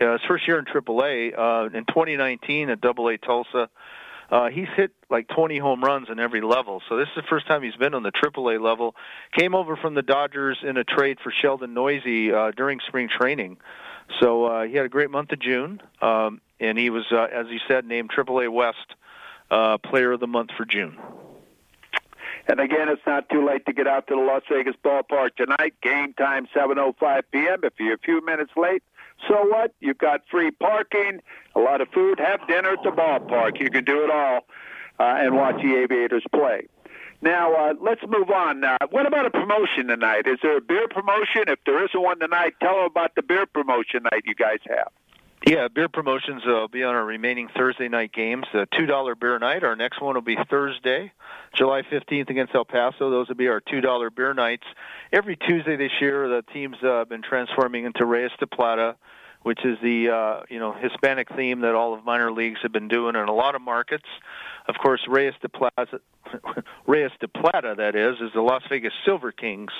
[0.00, 1.32] uh, his first year in AAA.
[1.36, 3.70] Uh, in 2019 at Double A Tulsa,
[4.30, 6.82] uh, he's hit like 20 home runs in every level.
[6.88, 8.94] So this is the first time he's been on the AAA level.
[9.36, 13.58] Came over from the Dodgers in a trade for Sheldon Neuse uh, during spring training.
[14.20, 17.48] So uh, he had a great month of June, um, and he was, uh, as
[17.48, 18.94] he said, named AAA West
[19.50, 20.96] uh, Player of the Month for June.
[22.48, 25.74] And again, it's not too late to get out to the Las Vegas ballpark tonight.
[25.82, 27.60] Game time 7:05 p.m.
[27.62, 28.82] If you're a few minutes late,
[29.28, 29.74] so what?
[29.80, 31.20] You've got free parking,
[31.54, 32.18] a lot of food.
[32.18, 33.60] Have dinner at the ballpark.
[33.60, 34.46] You can do it all
[34.98, 36.66] uh, and watch the Aviators play.
[37.20, 38.64] Now uh, let's move on.
[38.64, 40.26] Uh, what about a promotion tonight?
[40.26, 41.44] Is there a beer promotion?
[41.46, 44.90] If there isn't one tonight, tell them about the beer promotion night you guys have.
[45.46, 48.44] Yeah, beer promotions will be on our remaining Thursday night games.
[48.78, 49.64] Two dollar beer night.
[49.64, 51.12] Our next one will be Thursday,
[51.52, 53.10] July fifteenth against El Paso.
[53.10, 54.62] Those will be our two dollar beer nights.
[55.12, 58.94] Every Tuesday this year, the teams uh, been transforming into Reyes de Plata,
[59.42, 62.88] which is the uh, you know Hispanic theme that all of minor leagues have been
[62.88, 64.06] doing in a lot of markets.
[64.68, 66.00] Of course, Reyes de Plata,
[66.86, 69.72] Reyes de Plata, that is, is the Las Vegas Silver Kings,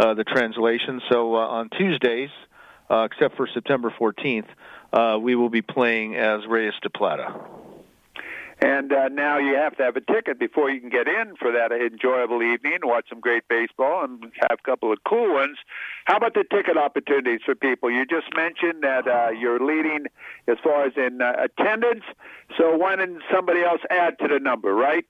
[0.00, 1.00] uh, the translation.
[1.08, 2.46] So uh, on Tuesdays, uh,
[2.90, 4.46] except for September fourteenth
[4.92, 7.34] uh, we will be playing as Reyes de Plata.
[8.58, 11.52] And uh, now you have to have a ticket before you can get in for
[11.52, 15.58] that enjoyable evening, watch some great baseball, and have a couple of cool ones.
[16.06, 17.90] How about the ticket opportunities for people?
[17.90, 20.06] You just mentioned that uh, you're leading
[20.48, 22.04] as far as in uh, attendance,
[22.56, 25.04] so why didn't somebody else add to the number, right?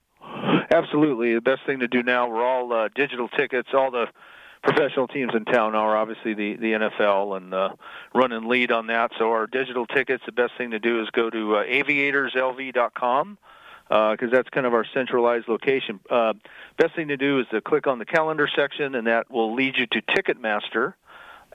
[0.69, 1.33] Absolutely.
[1.33, 4.07] The best thing to do now, we're all uh, digital tickets, all the
[4.67, 7.69] professional teams in town are obviously the the NFL and uh,
[8.13, 9.11] running lead on that.
[9.17, 13.37] So our digital tickets, the best thing to do is go to uh, aviatorslv.com
[13.87, 16.01] because uh, that's kind of our centralized location.
[16.09, 16.33] Uh,
[16.77, 19.77] best thing to do is to click on the calendar section, and that will lead
[19.77, 20.95] you to Ticketmaster,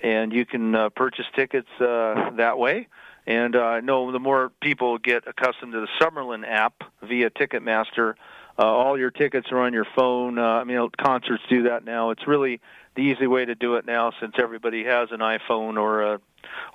[0.03, 2.89] and you can uh, purchase tickets uh, that way.
[3.27, 8.15] And uh, I know the more people get accustomed to the Summerlin app via Ticketmaster,
[8.59, 10.39] uh, all your tickets are on your phone.
[10.39, 12.11] Uh, I mean, concerts do that now.
[12.11, 12.61] It's really
[12.95, 16.21] the easy way to do it now, since everybody has an iPhone or a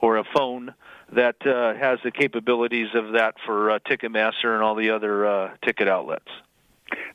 [0.02, 0.74] or a phone
[1.14, 5.52] that uh, has the capabilities of that for uh, Ticketmaster and all the other uh,
[5.64, 6.30] ticket outlets.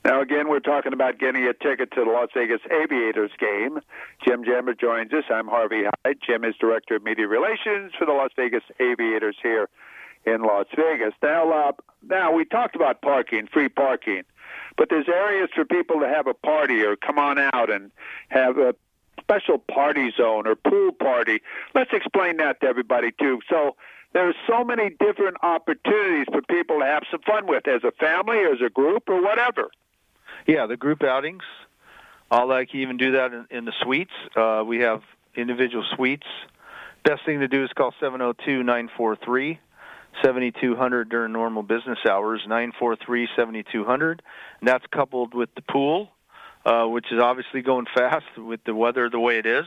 [0.04, 3.80] Now, again, we're talking about getting a ticket to the Las Vegas Aviators game.
[4.24, 5.24] Jim Gemma joins us.
[5.30, 6.18] I'm Harvey Hyde.
[6.26, 9.68] Jim is Director of Media Relations for the Las Vegas Aviators here
[10.26, 11.14] in Las Vegas.
[11.22, 14.24] Now, uh, now we talked about parking, free parking,
[14.76, 17.90] but there's areas for people to have a party or come on out and
[18.28, 18.74] have a
[19.20, 21.40] special party zone or pool party.
[21.74, 23.40] Let's explain that to everybody too.
[23.48, 23.76] So
[24.12, 28.38] there's so many different opportunities for people to have some fun with as a family,
[28.38, 29.70] or as a group, or whatever.
[30.46, 31.42] Yeah, the group outings.
[32.30, 34.12] I'll like even do that in, in the suites.
[34.34, 35.02] Uh, we have
[35.34, 36.26] individual suites.
[37.04, 39.58] Best thing to do is call 702 943
[40.22, 44.22] 7200 during normal business hours, 943 7200.
[44.60, 46.10] And that's coupled with the pool,
[46.64, 49.64] uh, which is obviously going fast with the weather the way it is.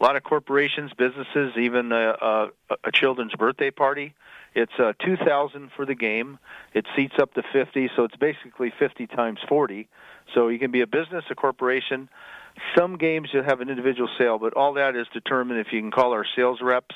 [0.00, 2.48] A lot of corporations, businesses, even a, a,
[2.84, 4.14] a children's birthday party.
[4.54, 6.38] It's uh, 2000 for the game.
[6.74, 9.88] It seats up to 50, so it's basically 50 times 40.
[10.34, 12.08] So you can be a business, a corporation.
[12.76, 15.90] Some games you have an individual sale, but all that is determined if you can
[15.90, 16.94] call our sales reps,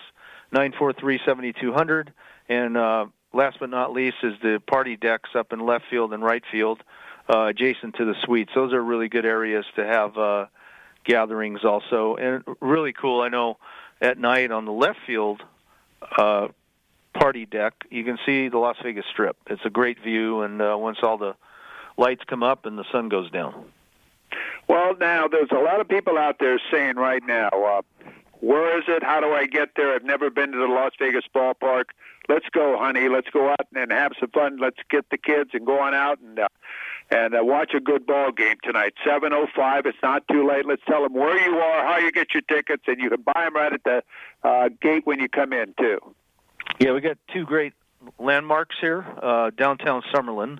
[0.52, 2.12] 943 7200
[2.48, 6.22] and uh, last but not least is the party decks up in left field and
[6.22, 6.82] right field,
[7.28, 8.52] uh, adjacent to the suites.
[8.54, 10.46] Those are really good areas to have uh,
[11.04, 13.20] gatherings also, and really cool.
[13.22, 13.58] I know
[14.00, 15.42] at night on the left field
[16.16, 16.48] uh,
[17.14, 19.36] party deck, you can see the Las Vegas Strip.
[19.48, 21.34] It's a great view, and uh, once all the
[21.96, 23.64] lights come up and the sun goes down.
[24.68, 27.82] Well, now there's a lot of people out there saying right now, uh,
[28.40, 29.02] where is it?
[29.02, 29.94] How do I get there?
[29.94, 31.84] I've never been to the Las Vegas ballpark
[32.28, 33.08] let's go, honey.
[33.08, 34.58] Let's go out and have some fun.
[34.58, 36.48] Let's get the kids and go on out and uh,
[37.10, 38.94] and uh, watch a good ball game tonight.
[39.04, 39.86] Seven oh five.
[39.86, 40.66] It's not too late.
[40.66, 43.44] Let's tell them where you are, how you get your tickets, and you can buy
[43.44, 44.02] them right at the
[44.42, 45.98] uh, gate when you come in too.
[46.78, 47.74] Yeah, we got two great
[48.18, 49.04] landmarks here.
[49.22, 50.58] Uh, downtown Summerlin,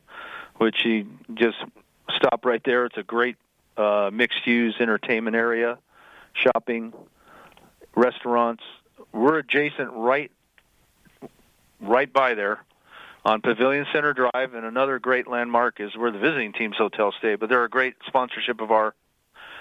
[0.56, 1.58] which you just
[2.14, 2.86] stop right there.
[2.86, 3.36] It's a great
[3.76, 5.78] uh, mixed-use entertainment area,
[6.32, 6.92] shopping,
[7.96, 8.62] restaurants.
[9.12, 10.30] We're adjacent right
[11.80, 12.64] right by there
[13.24, 17.34] on Pavilion Center Drive, and another great landmark is where the visiting team's hotel stay.
[17.34, 18.94] But they're a great sponsorship of our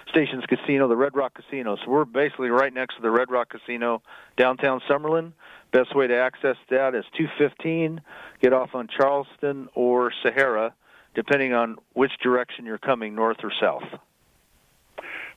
[0.09, 1.75] station's casino, the Red Rock Casino.
[1.77, 4.03] So we're basically right next to the Red Rock Casino,
[4.37, 5.33] downtown Summerlin.
[5.71, 8.01] Best way to access that is 215.
[8.41, 10.73] Get off on Charleston or Sahara,
[11.15, 13.83] depending on which direction you're coming, north or south.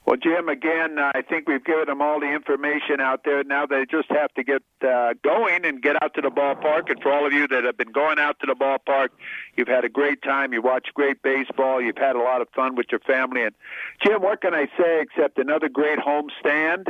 [0.08, 3.44] Well, Jim, again, uh, I think we've given them all the information out there.
[3.44, 6.88] Now they just have to get uh, going and get out to the ballpark.
[6.88, 9.08] And for all of you that have been going out to the ballpark,
[9.54, 10.54] you've had a great time.
[10.54, 11.82] You watched great baseball.
[11.82, 13.42] You've had a lot of fun with your family.
[13.42, 13.54] And
[14.02, 16.88] Jim, what can I say except another great home stand?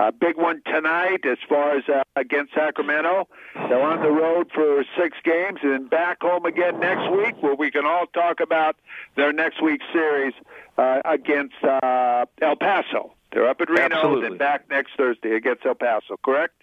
[0.00, 3.26] A big one tonight as far as uh, against Sacramento.
[3.54, 7.56] They're on the road for six games and then back home again next week, where
[7.56, 8.76] we can all talk about
[9.16, 10.34] their next week's series
[10.76, 13.12] uh, against uh, El Paso.
[13.32, 14.26] They're up at Reno Absolutely.
[14.28, 16.16] and back next Thursday against El Paso.
[16.24, 16.54] Correct?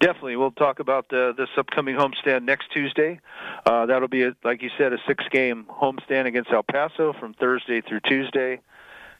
[0.00, 3.20] Definitely, we'll talk about uh, this upcoming homestand next Tuesday.
[3.66, 7.82] Uh, that'll be, a, like you said, a six-game homestand against El Paso from Thursday
[7.82, 8.60] through Tuesday.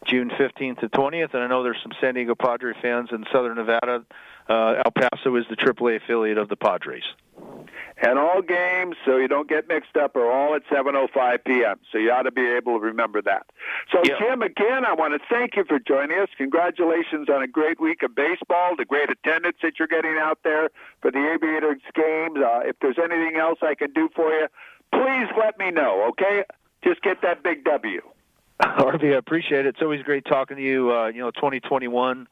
[0.06, 3.56] June 15th to 20th, and I know there's some San Diego Padre fans in Southern
[3.56, 4.04] Nevada.
[4.48, 7.04] Uh, El Paso is the AAA affiliate of the Padres.
[8.02, 11.78] And all games, so you don't get mixed up, are all at 7:05 p.m.
[11.92, 13.46] So you ought to be able to remember that.
[13.92, 14.18] So Yeah.
[14.18, 16.28] Jim, again, I want to thank you for joining us.
[16.36, 20.70] Congratulations on a great week of baseball, the great attendance that you're getting out there
[21.02, 22.38] for the Aviators games.
[22.38, 24.48] Uh, if there's anything else I can do for you,
[24.92, 26.08] please let me know.
[26.10, 26.44] Okay,
[26.82, 28.00] just get that big W.
[28.62, 29.70] Harvey, I appreciate it.
[29.70, 30.92] It's always great talking to you.
[30.92, 32.28] Uh, you know, 2021.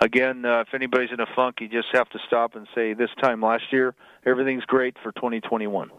[0.00, 3.10] Again, uh, if anybody's in a funk, you just have to stop and say, "This
[3.20, 5.90] time last year, everything's great for 2021."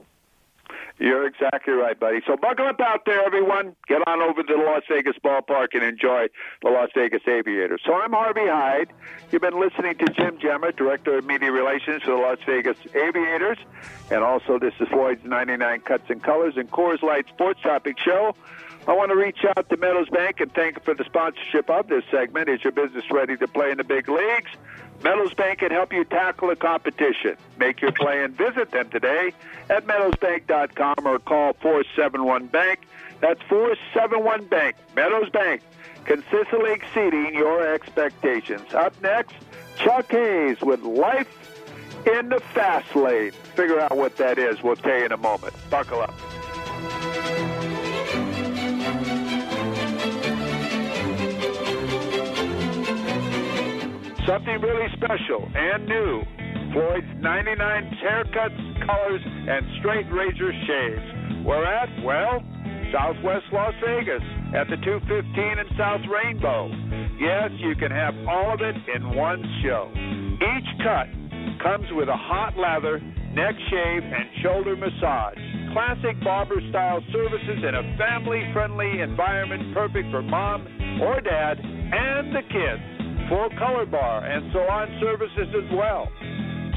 [0.99, 2.21] You're exactly right, buddy.
[2.25, 3.75] So buckle up out there, everyone.
[3.87, 6.27] Get on over to the Las Vegas ballpark and enjoy
[6.61, 7.81] the Las Vegas Aviators.
[7.83, 8.93] So I'm Harvey Hyde.
[9.31, 13.57] You've been listening to Jim Gemma, Director of Media Relations for the Las Vegas Aviators.
[14.11, 18.35] And also, this is Floyd's 99 Cuts and Colors and Coors Light Sports Topic Show.
[18.85, 21.87] I want to reach out to Meadows Bank and thank them for the sponsorship of
[21.87, 22.49] this segment.
[22.49, 24.51] Is your business ready to play in the big leagues?
[25.03, 27.37] Meadows Bank can help you tackle the competition.
[27.57, 29.33] Make your play and visit them today
[29.69, 32.79] at meadowsbank.com or call 471 Bank.
[33.21, 34.75] That's 471 Bank.
[34.95, 35.61] Meadows Bank,
[36.05, 38.73] consistently exceeding your expectations.
[38.73, 39.35] Up next,
[39.77, 41.53] Chuck Hayes with Life
[42.05, 43.31] in the Fast Lane.
[43.55, 44.61] Figure out what that is.
[44.61, 45.53] We'll tell you in a moment.
[45.69, 47.52] Buckle up.
[54.27, 56.23] Something really special and new.
[56.71, 57.59] Floyd's 99
[58.01, 61.45] haircuts, colors, and straight razor shaves.
[61.45, 61.89] Where at?
[62.03, 62.41] Well,
[62.93, 64.23] Southwest Las Vegas
[64.55, 66.71] at the 215 and South Rainbow.
[67.19, 69.91] Yes, you can have all of it in one show.
[69.91, 71.11] Each cut
[71.61, 72.99] comes with a hot lather,
[73.33, 75.37] neck shave, and shoulder massage.
[75.73, 80.63] Classic barber style services in a family friendly environment perfect for mom
[81.01, 82.92] or dad and the kids.
[83.33, 86.05] Full color bar, and salon services as well.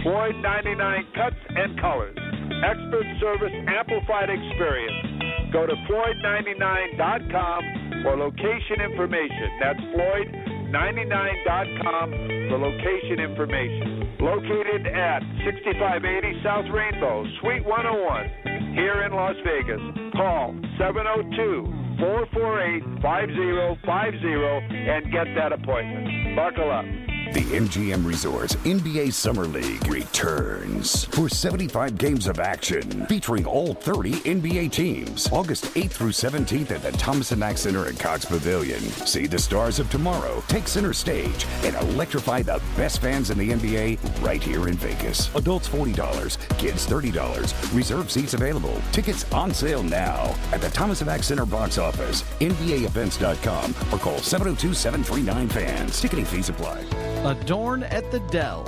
[0.02, 2.16] Floyd 99 Cuts and Colors.
[2.64, 5.52] Expert service, amplified experience.
[5.52, 9.60] Go to Floyd99.com for location information.
[9.60, 14.16] That's Floyd99.com for location information.
[14.16, 19.84] Located at 6580 South Rainbow, Suite 101, here in Las Vegas.
[20.16, 26.25] Call 702 448 5050 and get that appointment.
[26.36, 27.15] Buckle up.
[27.32, 34.12] The MGM Resorts NBA Summer League returns for 75 games of action featuring all 30
[34.12, 35.30] NBA teams.
[35.32, 38.80] August 8th through 17th at the Thomas and Mack Center at Cox Pavilion.
[38.80, 43.50] See the stars of tomorrow take center stage and electrify the best fans in the
[43.50, 45.34] NBA right here in Vegas.
[45.34, 47.76] Adults $40, kids $30.
[47.76, 48.80] Reserve seats available.
[48.92, 54.18] Tickets on sale now at the Thomas and Mack Center box office, NBAEvents.com, or call
[54.18, 56.00] 702 739 fans.
[56.00, 56.84] Ticketing fees apply.
[57.26, 58.64] Adorn at the Dell.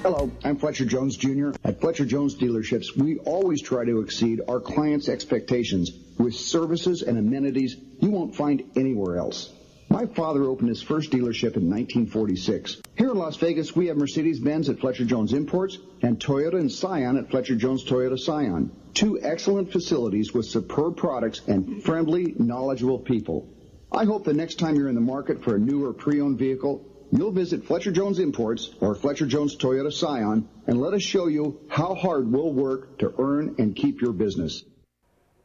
[0.03, 1.51] Hello, I'm Fletcher Jones Jr.
[1.63, 7.19] At Fletcher Jones dealerships, we always try to exceed our clients' expectations with services and
[7.19, 9.53] amenities you won't find anywhere else.
[9.89, 12.81] My father opened his first dealership in 1946.
[12.97, 17.17] Here in Las Vegas, we have Mercedes-Benz at Fletcher Jones Imports and Toyota and Scion
[17.17, 18.71] at Fletcher Jones Toyota Scion.
[18.95, 23.47] Two excellent facilities with superb products and friendly, knowledgeable people.
[23.91, 26.87] I hope the next time you're in the market for a new or pre-owned vehicle,
[27.11, 31.59] you'll visit Fletcher Jones Imports or Fletcher Jones Toyota Scion and let us show you
[31.69, 34.63] how hard we'll work to earn and keep your business.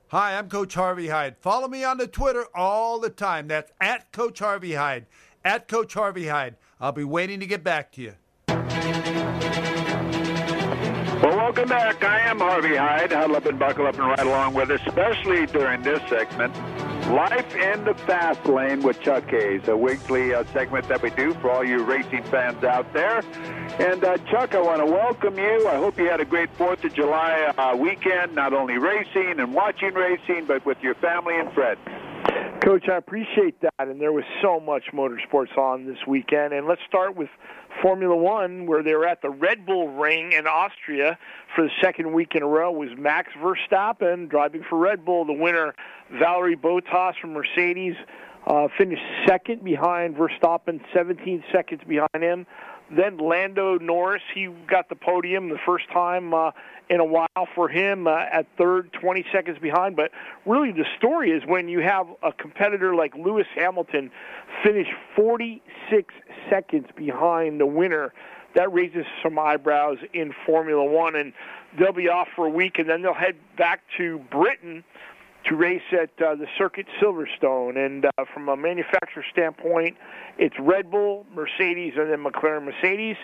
[0.09, 1.37] Hi, I'm Coach Harvey Hyde.
[1.41, 3.49] Follow me on the Twitter all the time.
[3.49, 5.07] That's at Coach Harvey Hyde.
[5.45, 6.57] At Coach Harvey Hyde.
[6.81, 8.15] I'll be waiting to get back to you.
[11.23, 12.05] Well, welcome back.
[12.05, 13.11] I am Harvey Hyde.
[13.11, 16.55] Huddle up and buckle up and ride along with us, especially during this segment.
[17.11, 21.35] Life in the Fast Lane with Chuck Hayes, a weekly uh, segment that we do
[21.35, 23.21] for all you racing fans out there.
[23.79, 25.69] And uh, Chuck, I want to welcome you.
[25.69, 29.55] I hope you had a great 4th of July uh, weekend, not only racing and
[29.55, 31.79] watching racing, but with your family and friends.
[32.61, 33.73] Coach, I appreciate that.
[33.79, 36.55] And there was so much motorsports on this weekend.
[36.55, 37.29] And let's start with
[37.83, 41.19] Formula One, where they were at the Red Bull Ring in Austria
[41.55, 42.71] for the second week in a row.
[42.71, 45.25] Was Max Verstappen driving for Red Bull?
[45.25, 45.75] The winner,
[46.13, 47.95] Valtteri Bottas from Mercedes,
[48.47, 52.47] uh, finished second behind Verstappen, 17 seconds behind him.
[52.95, 56.53] Then Lando Norris, he got the podium the first time uh,
[56.89, 59.97] in a while for him uh, at third, 20 seconds behind.
[59.97, 60.13] But
[60.45, 64.11] really, the story is when you have a competitor like Lewis Hamilton
[64.63, 66.15] finish 46
[66.49, 68.13] seconds behind the winner.
[68.55, 71.33] That raises some eyebrows in Formula One, and
[71.79, 74.85] they'll be off for a week, and then they'll head back to Britain
[75.49, 77.77] to race at uh, the Circuit Silverstone.
[77.85, 79.97] And uh, from a manufacturer standpoint,
[80.39, 83.17] it's Red Bull, Mercedes, and then McLaren Mercedes.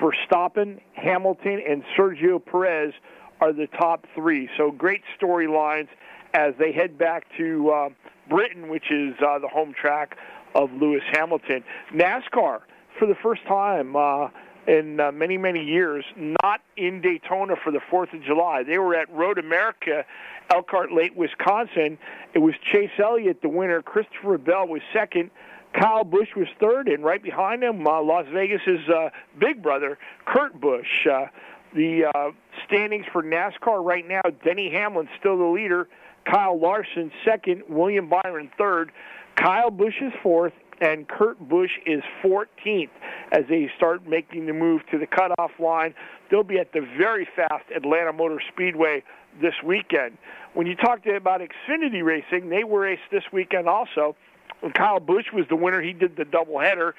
[0.00, 2.92] Verstappen, Hamilton, and Sergio Perez
[3.40, 4.48] are the top three.
[4.56, 5.88] So great storylines
[6.34, 7.88] as they head back to uh,
[8.28, 10.16] Britain, which is uh, the home track
[10.54, 11.62] of Lewis Hamilton.
[11.92, 12.60] NASCAR,
[12.98, 14.28] for the first time uh,
[14.66, 18.62] in uh, many, many years, not in Daytona for the 4th of July.
[18.62, 20.04] They were at Road America,
[20.50, 21.98] Elkhart Lake, Wisconsin.
[22.34, 23.82] It was Chase Elliott, the winner.
[23.82, 25.30] Christopher Bell was second.
[25.72, 30.58] Kyle Busch was third, and right behind him, uh, Las Vegas's uh, big brother, Kurt
[30.60, 31.06] Busch.
[31.06, 31.26] Uh,
[31.74, 32.30] the uh,
[32.66, 35.88] standings for NASCAR right now: Denny Hamlin still the leader,
[36.24, 38.90] Kyle Larson second, William Byron third,
[39.36, 42.90] Kyle Busch is fourth, and Kurt Busch is 14th
[43.32, 45.94] as they start making the move to the cutoff line.
[46.30, 49.02] They'll be at the very fast Atlanta Motor Speedway
[49.40, 50.18] this weekend.
[50.54, 54.16] When you talk about Xfinity Racing, they were raced this weekend also.
[54.60, 56.92] When Kyle Busch was the winner, he did the doubleheader.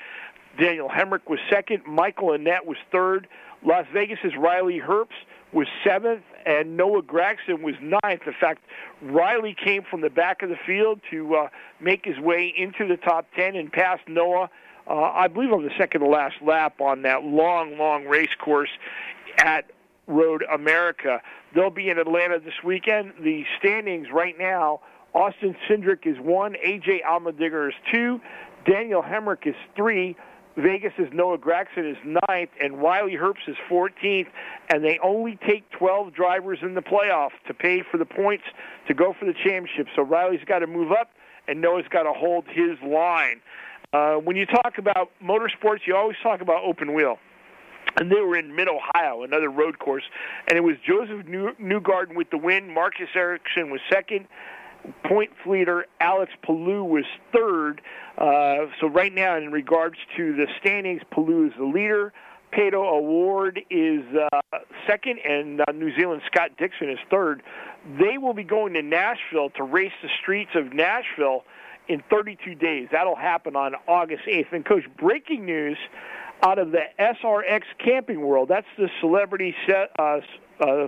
[0.60, 1.84] Daniel Hemric was second.
[1.86, 3.28] Michael Annett was third.
[3.64, 8.22] Las Vegas's Riley Herbst was seventh, and Noah Gragson was ninth.
[8.26, 8.64] In fact,
[9.02, 11.50] Riley came from the back of the field to uh,
[11.82, 14.50] make his way into the top ten and passed Noah.
[14.90, 18.70] Uh, I believe on the second to last lap on that long, long race course
[19.38, 19.70] at
[20.08, 21.22] Road America.
[21.54, 23.14] They'll be in Atlanta this weekend.
[23.22, 24.80] The standings right now
[25.14, 28.22] Austin Cindric is one, AJ Allmendinger is two,
[28.66, 30.16] Daniel Hemric is three,
[30.58, 34.28] Vegas is Noah Gragson is ninth, and Riley Herbst is 14th,
[34.70, 38.44] and they only take 12 drivers in the playoff to pay for the points
[38.88, 39.88] to go for the championship.
[39.96, 41.12] So Riley's got to move up,
[41.48, 43.40] and Noah's got to hold his line.
[43.94, 47.20] Uh, when you talk about motorsports, you always talk about open wheel
[48.00, 50.04] and they were in Mid Ohio, another road course,
[50.48, 52.72] and it was Josef Newgarden with the win.
[52.74, 54.28] Marcus Ericsson was second,
[55.06, 57.82] point leader Alex Palou was third.
[58.18, 62.14] Uh, so right now, in regards to the standings, Palou is the leader.
[62.54, 67.44] Pato O'Ward is uh, second, and uh, New Zealand Scott Dixon is third.
[68.00, 71.44] They will be going to Nashville to race the streets of Nashville
[71.88, 72.88] in 32 days.
[72.92, 74.54] That'll happen on August 8th.
[74.54, 75.78] And, Coach, breaking news
[76.44, 78.50] out of the SRX Camping World.
[78.50, 80.20] That's the celebrity set, uh,
[80.60, 80.88] uh,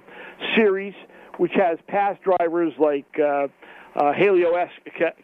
[0.55, 0.93] series,
[1.37, 3.47] which has past drivers like uh,
[3.99, 4.69] uh, Helio S.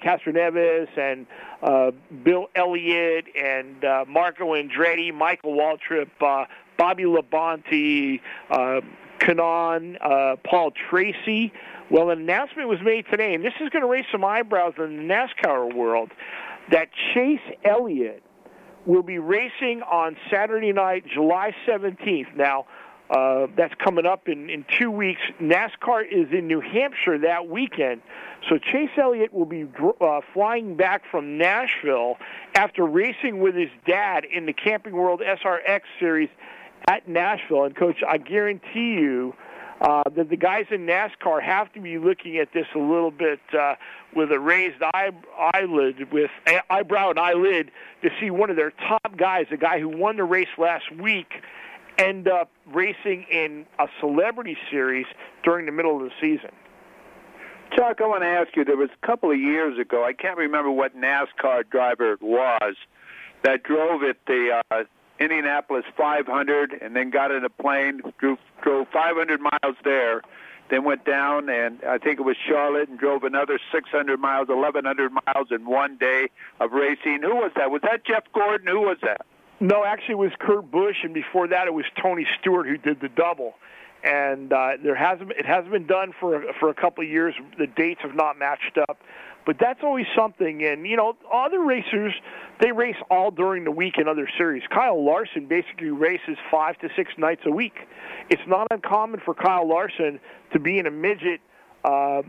[0.04, 1.26] Castroneves and
[1.64, 1.92] uh,
[2.24, 6.46] Bill Elliott and uh, Marco Andretti, Michael Waltrip, uh,
[6.78, 8.20] Bobby Labonte,
[8.50, 8.82] uh,
[10.02, 11.54] uh, Paul Tracy.
[11.90, 14.98] Well, an announcement was made today, and this is going to raise some eyebrows in
[14.98, 16.12] the NASCAR world,
[16.72, 18.24] that Chase Elliott
[18.86, 22.36] will be racing on Saturday night, July 17th.
[22.36, 22.66] Now,
[23.10, 25.22] uh, that's coming up in, in two weeks.
[25.40, 28.02] NASCAR is in New Hampshire that weekend.
[28.50, 29.68] So Chase Elliott will be
[30.02, 32.18] uh, flying back from Nashville
[32.54, 36.30] after racing with his dad in the Camping World SRX Series
[36.88, 37.66] at Nashville.
[37.66, 39.34] And, Coach, I guarantee you
[39.82, 43.40] uh, that the guys in NASCAR have to be looking at this a little bit
[43.58, 43.76] uh,
[44.16, 45.12] with a raised eye,
[45.54, 46.32] eyelid, with
[46.70, 50.24] eyebrow and eyelid, to see one of their top guys, a guy who won the
[50.24, 51.34] race last week,
[51.98, 55.06] end up racing in a celebrity series
[55.44, 56.52] during the middle of the season.
[57.76, 58.64] Chuck, I want to ask you.
[58.64, 60.06] There was a couple of years ago.
[60.06, 62.76] I can't remember what NASCAR driver it was
[63.44, 64.84] that drove at the uh,
[65.20, 70.22] Indianapolis 500 and then got in a plane, drove, drove 500 miles there,
[70.70, 75.12] then went down and I think it was Charlotte and drove another 600 miles, 1100
[75.12, 76.30] miles in one day
[76.60, 77.20] of racing.
[77.22, 77.72] Who was that?
[77.72, 78.68] Was that Jeff Gordon?
[78.68, 79.26] Who was that?
[79.60, 83.00] No, actually, it was Kurt Busch, and before that, it was Tony Stewart who did
[83.00, 83.54] the double.
[84.04, 87.34] And uh, there hasn't it hasn't been done for for a couple of years.
[87.58, 89.00] The dates have not matched up,
[89.48, 90.64] but that's always something.
[90.64, 92.14] And you know, other racers
[92.62, 94.62] they race all during the week in other series.
[94.70, 97.74] Kyle Larson basically races five to six nights a week.
[98.30, 100.20] It's not uncommon for Kyle Larson
[100.54, 101.42] to be in a midget
[101.86, 102.24] uh,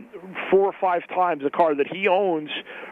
[0.51, 2.51] four or five times a car that he owns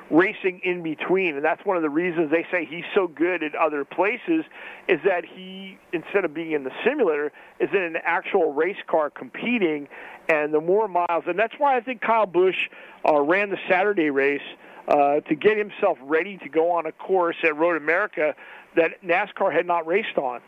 [0.09, 1.35] racing in between.
[1.35, 4.45] And that's one of the reasons they say he's so good at other places
[4.87, 9.11] is that he instead of being in the simulator is in an actual race car
[9.11, 9.87] competing
[10.27, 11.25] and the more miles.
[11.27, 12.69] And that's why I think Kyle Busch
[13.07, 14.41] uh, ran the Saturday race
[14.87, 18.33] uh, to get himself ready to go on a course at Road America
[18.75, 20.41] that NASCAR had not raced on.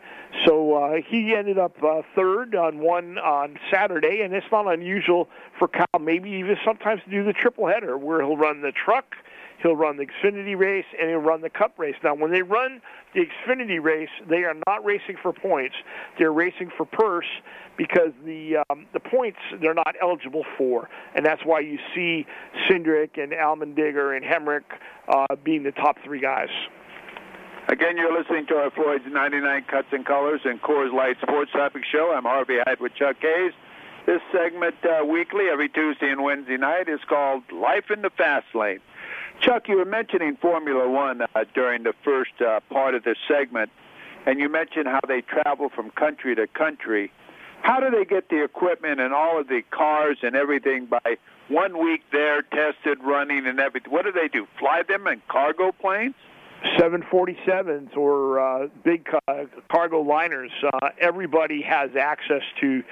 [0.46, 5.28] So uh, he ended up uh, third on one on Saturday, and it's not unusual
[5.58, 9.14] for Kyle maybe even sometimes to do the triple header where he'll run the truck,
[9.62, 11.96] he'll run the Xfinity race, and he'll run the Cup race.
[12.04, 12.80] Now, when they run
[13.14, 15.74] the Xfinity race, they are not racing for points;
[16.18, 17.26] they're racing for purse
[17.76, 22.26] because the um, the points they're not eligible for, and that's why you see
[22.68, 24.64] Cindric and Allmendinger and Hemric
[25.08, 26.50] uh, being the top three guys.
[27.68, 31.82] Again, you're listening to our Floyd's 99 Cuts and Colors and Coors Light Sports Topic
[31.84, 32.14] Show.
[32.16, 33.52] I'm Harvey Hyde with Chuck Hayes.
[34.06, 38.46] This segment uh, weekly, every Tuesday and Wednesday night, is called Life in the Fast
[38.54, 38.80] Lane.
[39.42, 43.70] Chuck, you were mentioning Formula One uh, during the first uh, part of this segment,
[44.24, 47.12] and you mentioned how they travel from country to country.
[47.60, 51.76] How do they get the equipment and all of the cars and everything by one
[51.84, 53.92] week there, tested, running, and everything?
[53.92, 54.46] What do they do?
[54.58, 56.14] Fly them in cargo planes?
[56.78, 59.08] 747s or uh, big
[59.70, 60.50] cargo liners.
[60.62, 62.82] Uh, everybody has access to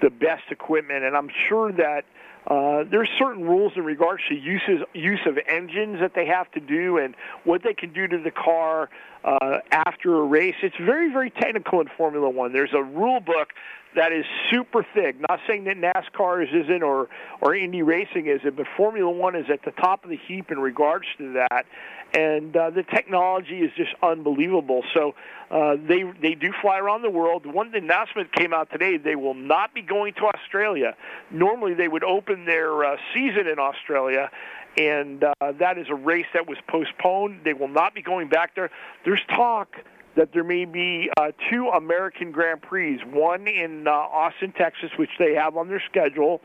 [0.00, 2.04] the best equipment, and I'm sure that
[2.46, 6.60] uh, there's certain rules in regards to uses use of engines that they have to
[6.60, 7.14] do and
[7.44, 8.88] what they can do to the car
[9.24, 10.54] uh, after a race.
[10.62, 12.52] It's very very technical in Formula One.
[12.52, 13.50] There's a rule book
[13.94, 15.16] that is super thick.
[15.28, 17.08] Not saying that NASCAR isn't or
[17.42, 20.58] or Indy racing isn't, but Formula One is at the top of the heap in
[20.58, 21.66] regards to that.
[22.12, 24.82] And uh, the technology is just unbelievable.
[24.94, 25.14] So
[25.50, 27.46] uh, they they do fly around the world.
[27.46, 30.96] One announcement came out today: they will not be going to Australia.
[31.30, 34.28] Normally, they would open their uh, season in Australia,
[34.76, 37.42] and uh, that is a race that was postponed.
[37.44, 38.70] They will not be going back there.
[39.04, 39.76] There's talk
[40.16, 45.10] that there may be uh, two American Grand Prix, one in uh, Austin, Texas, which
[45.18, 46.40] they have on their schedule,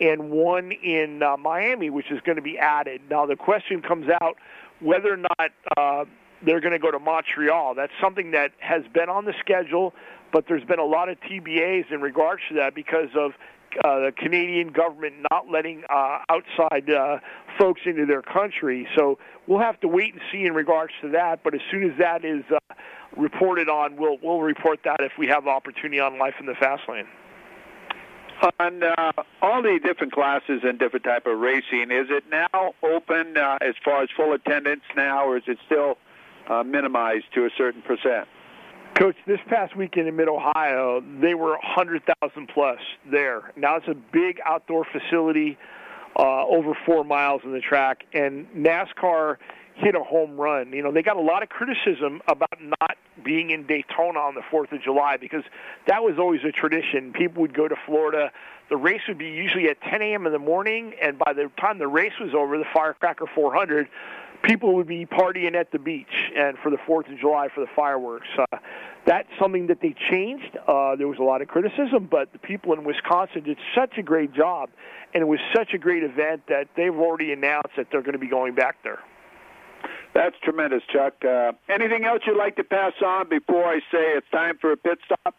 [0.00, 3.02] and one in uh, Miami, which is going to be added.
[3.10, 4.36] Now, the question comes out
[4.80, 6.04] whether or not uh,
[6.44, 7.74] they're going to go to Montreal.
[7.74, 9.94] That's something that has been on the schedule,
[10.32, 13.32] but there's been a lot of TBAs in regards to that because of
[13.84, 17.18] uh, the Canadian government not letting uh, outside uh,
[17.58, 18.88] folks into their country.
[18.96, 21.44] So we'll have to wait and see in regards to that.
[21.44, 22.58] But as soon as that is uh,
[23.16, 26.82] reported on, we'll we'll report that if we have opportunity on Life in the Fast
[26.88, 27.06] Lane.
[28.58, 29.12] On uh,
[29.42, 33.74] all the different classes and different type of racing, is it now open uh, as
[33.84, 35.98] far as full attendance now, or is it still
[36.48, 38.26] uh, minimized to a certain percent?
[38.94, 42.78] Coach, this past weekend in Mid Ohio, they were 100,000 plus
[43.10, 43.52] there.
[43.56, 45.58] Now it's a big outdoor facility,
[46.18, 49.36] uh, over four miles in the track, and NASCAR
[49.74, 50.72] hit a home run.
[50.72, 54.42] You know, they got a lot of criticism about not being in Daytona on the
[54.42, 55.44] 4th of July because
[55.86, 57.12] that was always a tradition.
[57.12, 58.30] People would go to Florida.
[58.68, 60.26] The race would be usually at 10 a.m.
[60.26, 63.88] in the morning, and by the time the race was over, the Firecracker 400,
[64.42, 67.70] people would be partying at the beach and for the 4th of July for the
[67.74, 68.28] fireworks.
[68.38, 68.58] Uh,
[69.06, 70.56] that's something that they changed.
[70.66, 74.02] Uh, there was a lot of criticism, but the people in Wisconsin did such a
[74.02, 74.70] great job,
[75.14, 78.18] and it was such a great event that they've already announced that they're going to
[78.18, 79.00] be going back there.
[80.14, 81.14] That's tremendous, Chuck.
[81.24, 84.76] Uh, anything else you'd like to pass on before I say it's time for a
[84.76, 85.34] pit stop?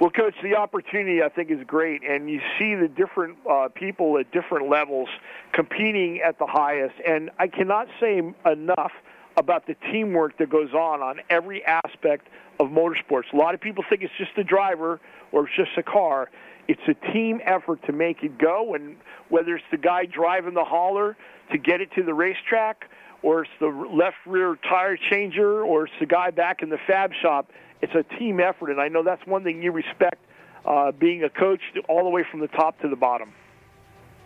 [0.00, 4.18] Well, Coach, the opportunity I think is great, and you see the different uh, people
[4.18, 5.08] at different levels
[5.52, 6.94] competing at the highest.
[7.06, 8.92] And I cannot say enough
[9.36, 12.26] about the teamwork that goes on on every aspect
[12.60, 13.32] of motorsports.
[13.32, 15.00] A lot of people think it's just the driver
[15.32, 16.28] or it's just a car.
[16.66, 18.96] It's a team effort to make it go, and
[19.28, 21.16] whether it's the guy driving the hauler
[21.52, 22.88] to get it to the racetrack
[23.24, 27.10] or it's the left rear tire changer, or it's the guy back in the fab
[27.22, 27.50] shop.
[27.80, 30.20] It's a team effort, and I know that's one thing you respect
[30.66, 33.32] uh, being a coach all the way from the top to the bottom.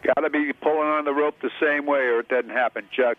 [0.03, 3.16] Got to be pulling on the rope the same way, or it doesn't happen, Chuck.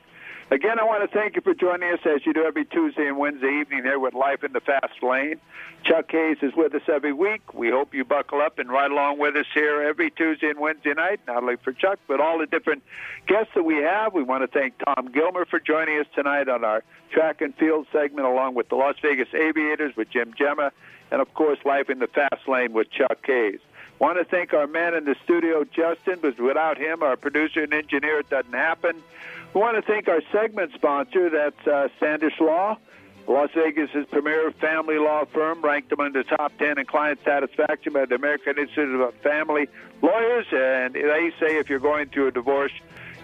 [0.52, 3.20] Again, I want to thank you for joining us as you do every Tuesday and
[3.20, 5.40] Wednesday evening here with Life in the Fast Lane.
[5.84, 7.54] Chuck Hayes is with us every week.
[7.54, 10.96] We hope you buckle up and ride along with us here every Tuesday and Wednesday
[10.96, 12.82] night, not only for Chuck, but all the different
[13.28, 14.16] guests that we have.
[14.16, 17.86] We want to thank Tom Gilmer for joining us tonight on our track and field
[17.92, 20.72] segment, along with the Las Vegas Aviators with Jim Gemma,
[21.12, 23.60] and of course, Life in the Fast Lane with Chuck Hayes.
[24.00, 27.74] Want to thank our man in the studio, Justin, because without him, our producer and
[27.74, 29.04] engineer, it doesn't happen.
[29.54, 32.78] We want to thank our segment sponsor, that's uh, Standish Law,
[33.28, 38.06] Las Vegas' premier family law firm, ranked among the top 10 in client satisfaction by
[38.06, 39.68] the American Institute of Family
[40.04, 40.46] Lawyers.
[40.52, 42.72] And they say if you're going through a divorce,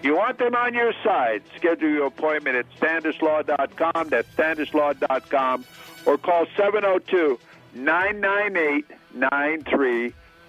[0.02, 1.42] you want them on your side.
[1.56, 4.08] Schedule your appointment at standishlaw.com.
[4.08, 5.64] That's standishlaw.com.
[6.06, 7.38] Or call 702
[7.74, 8.84] 998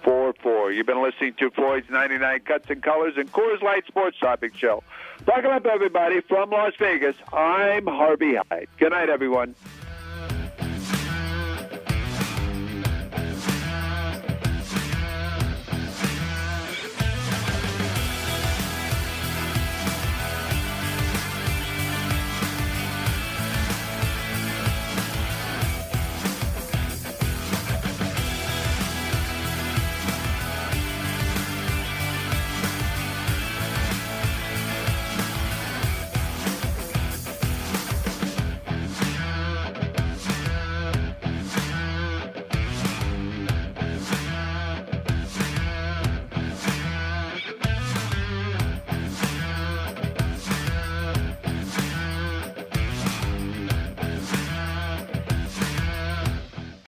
[0.04, 0.72] 9344.
[0.72, 4.82] You've been listening to Floyd's 99 Cuts and Colors and Coors Light Sports Topic Show.
[5.24, 6.20] Buckle up, everybody.
[6.20, 8.68] From Las Vegas, I'm Harvey Hyde.
[8.78, 9.54] Good night, everyone.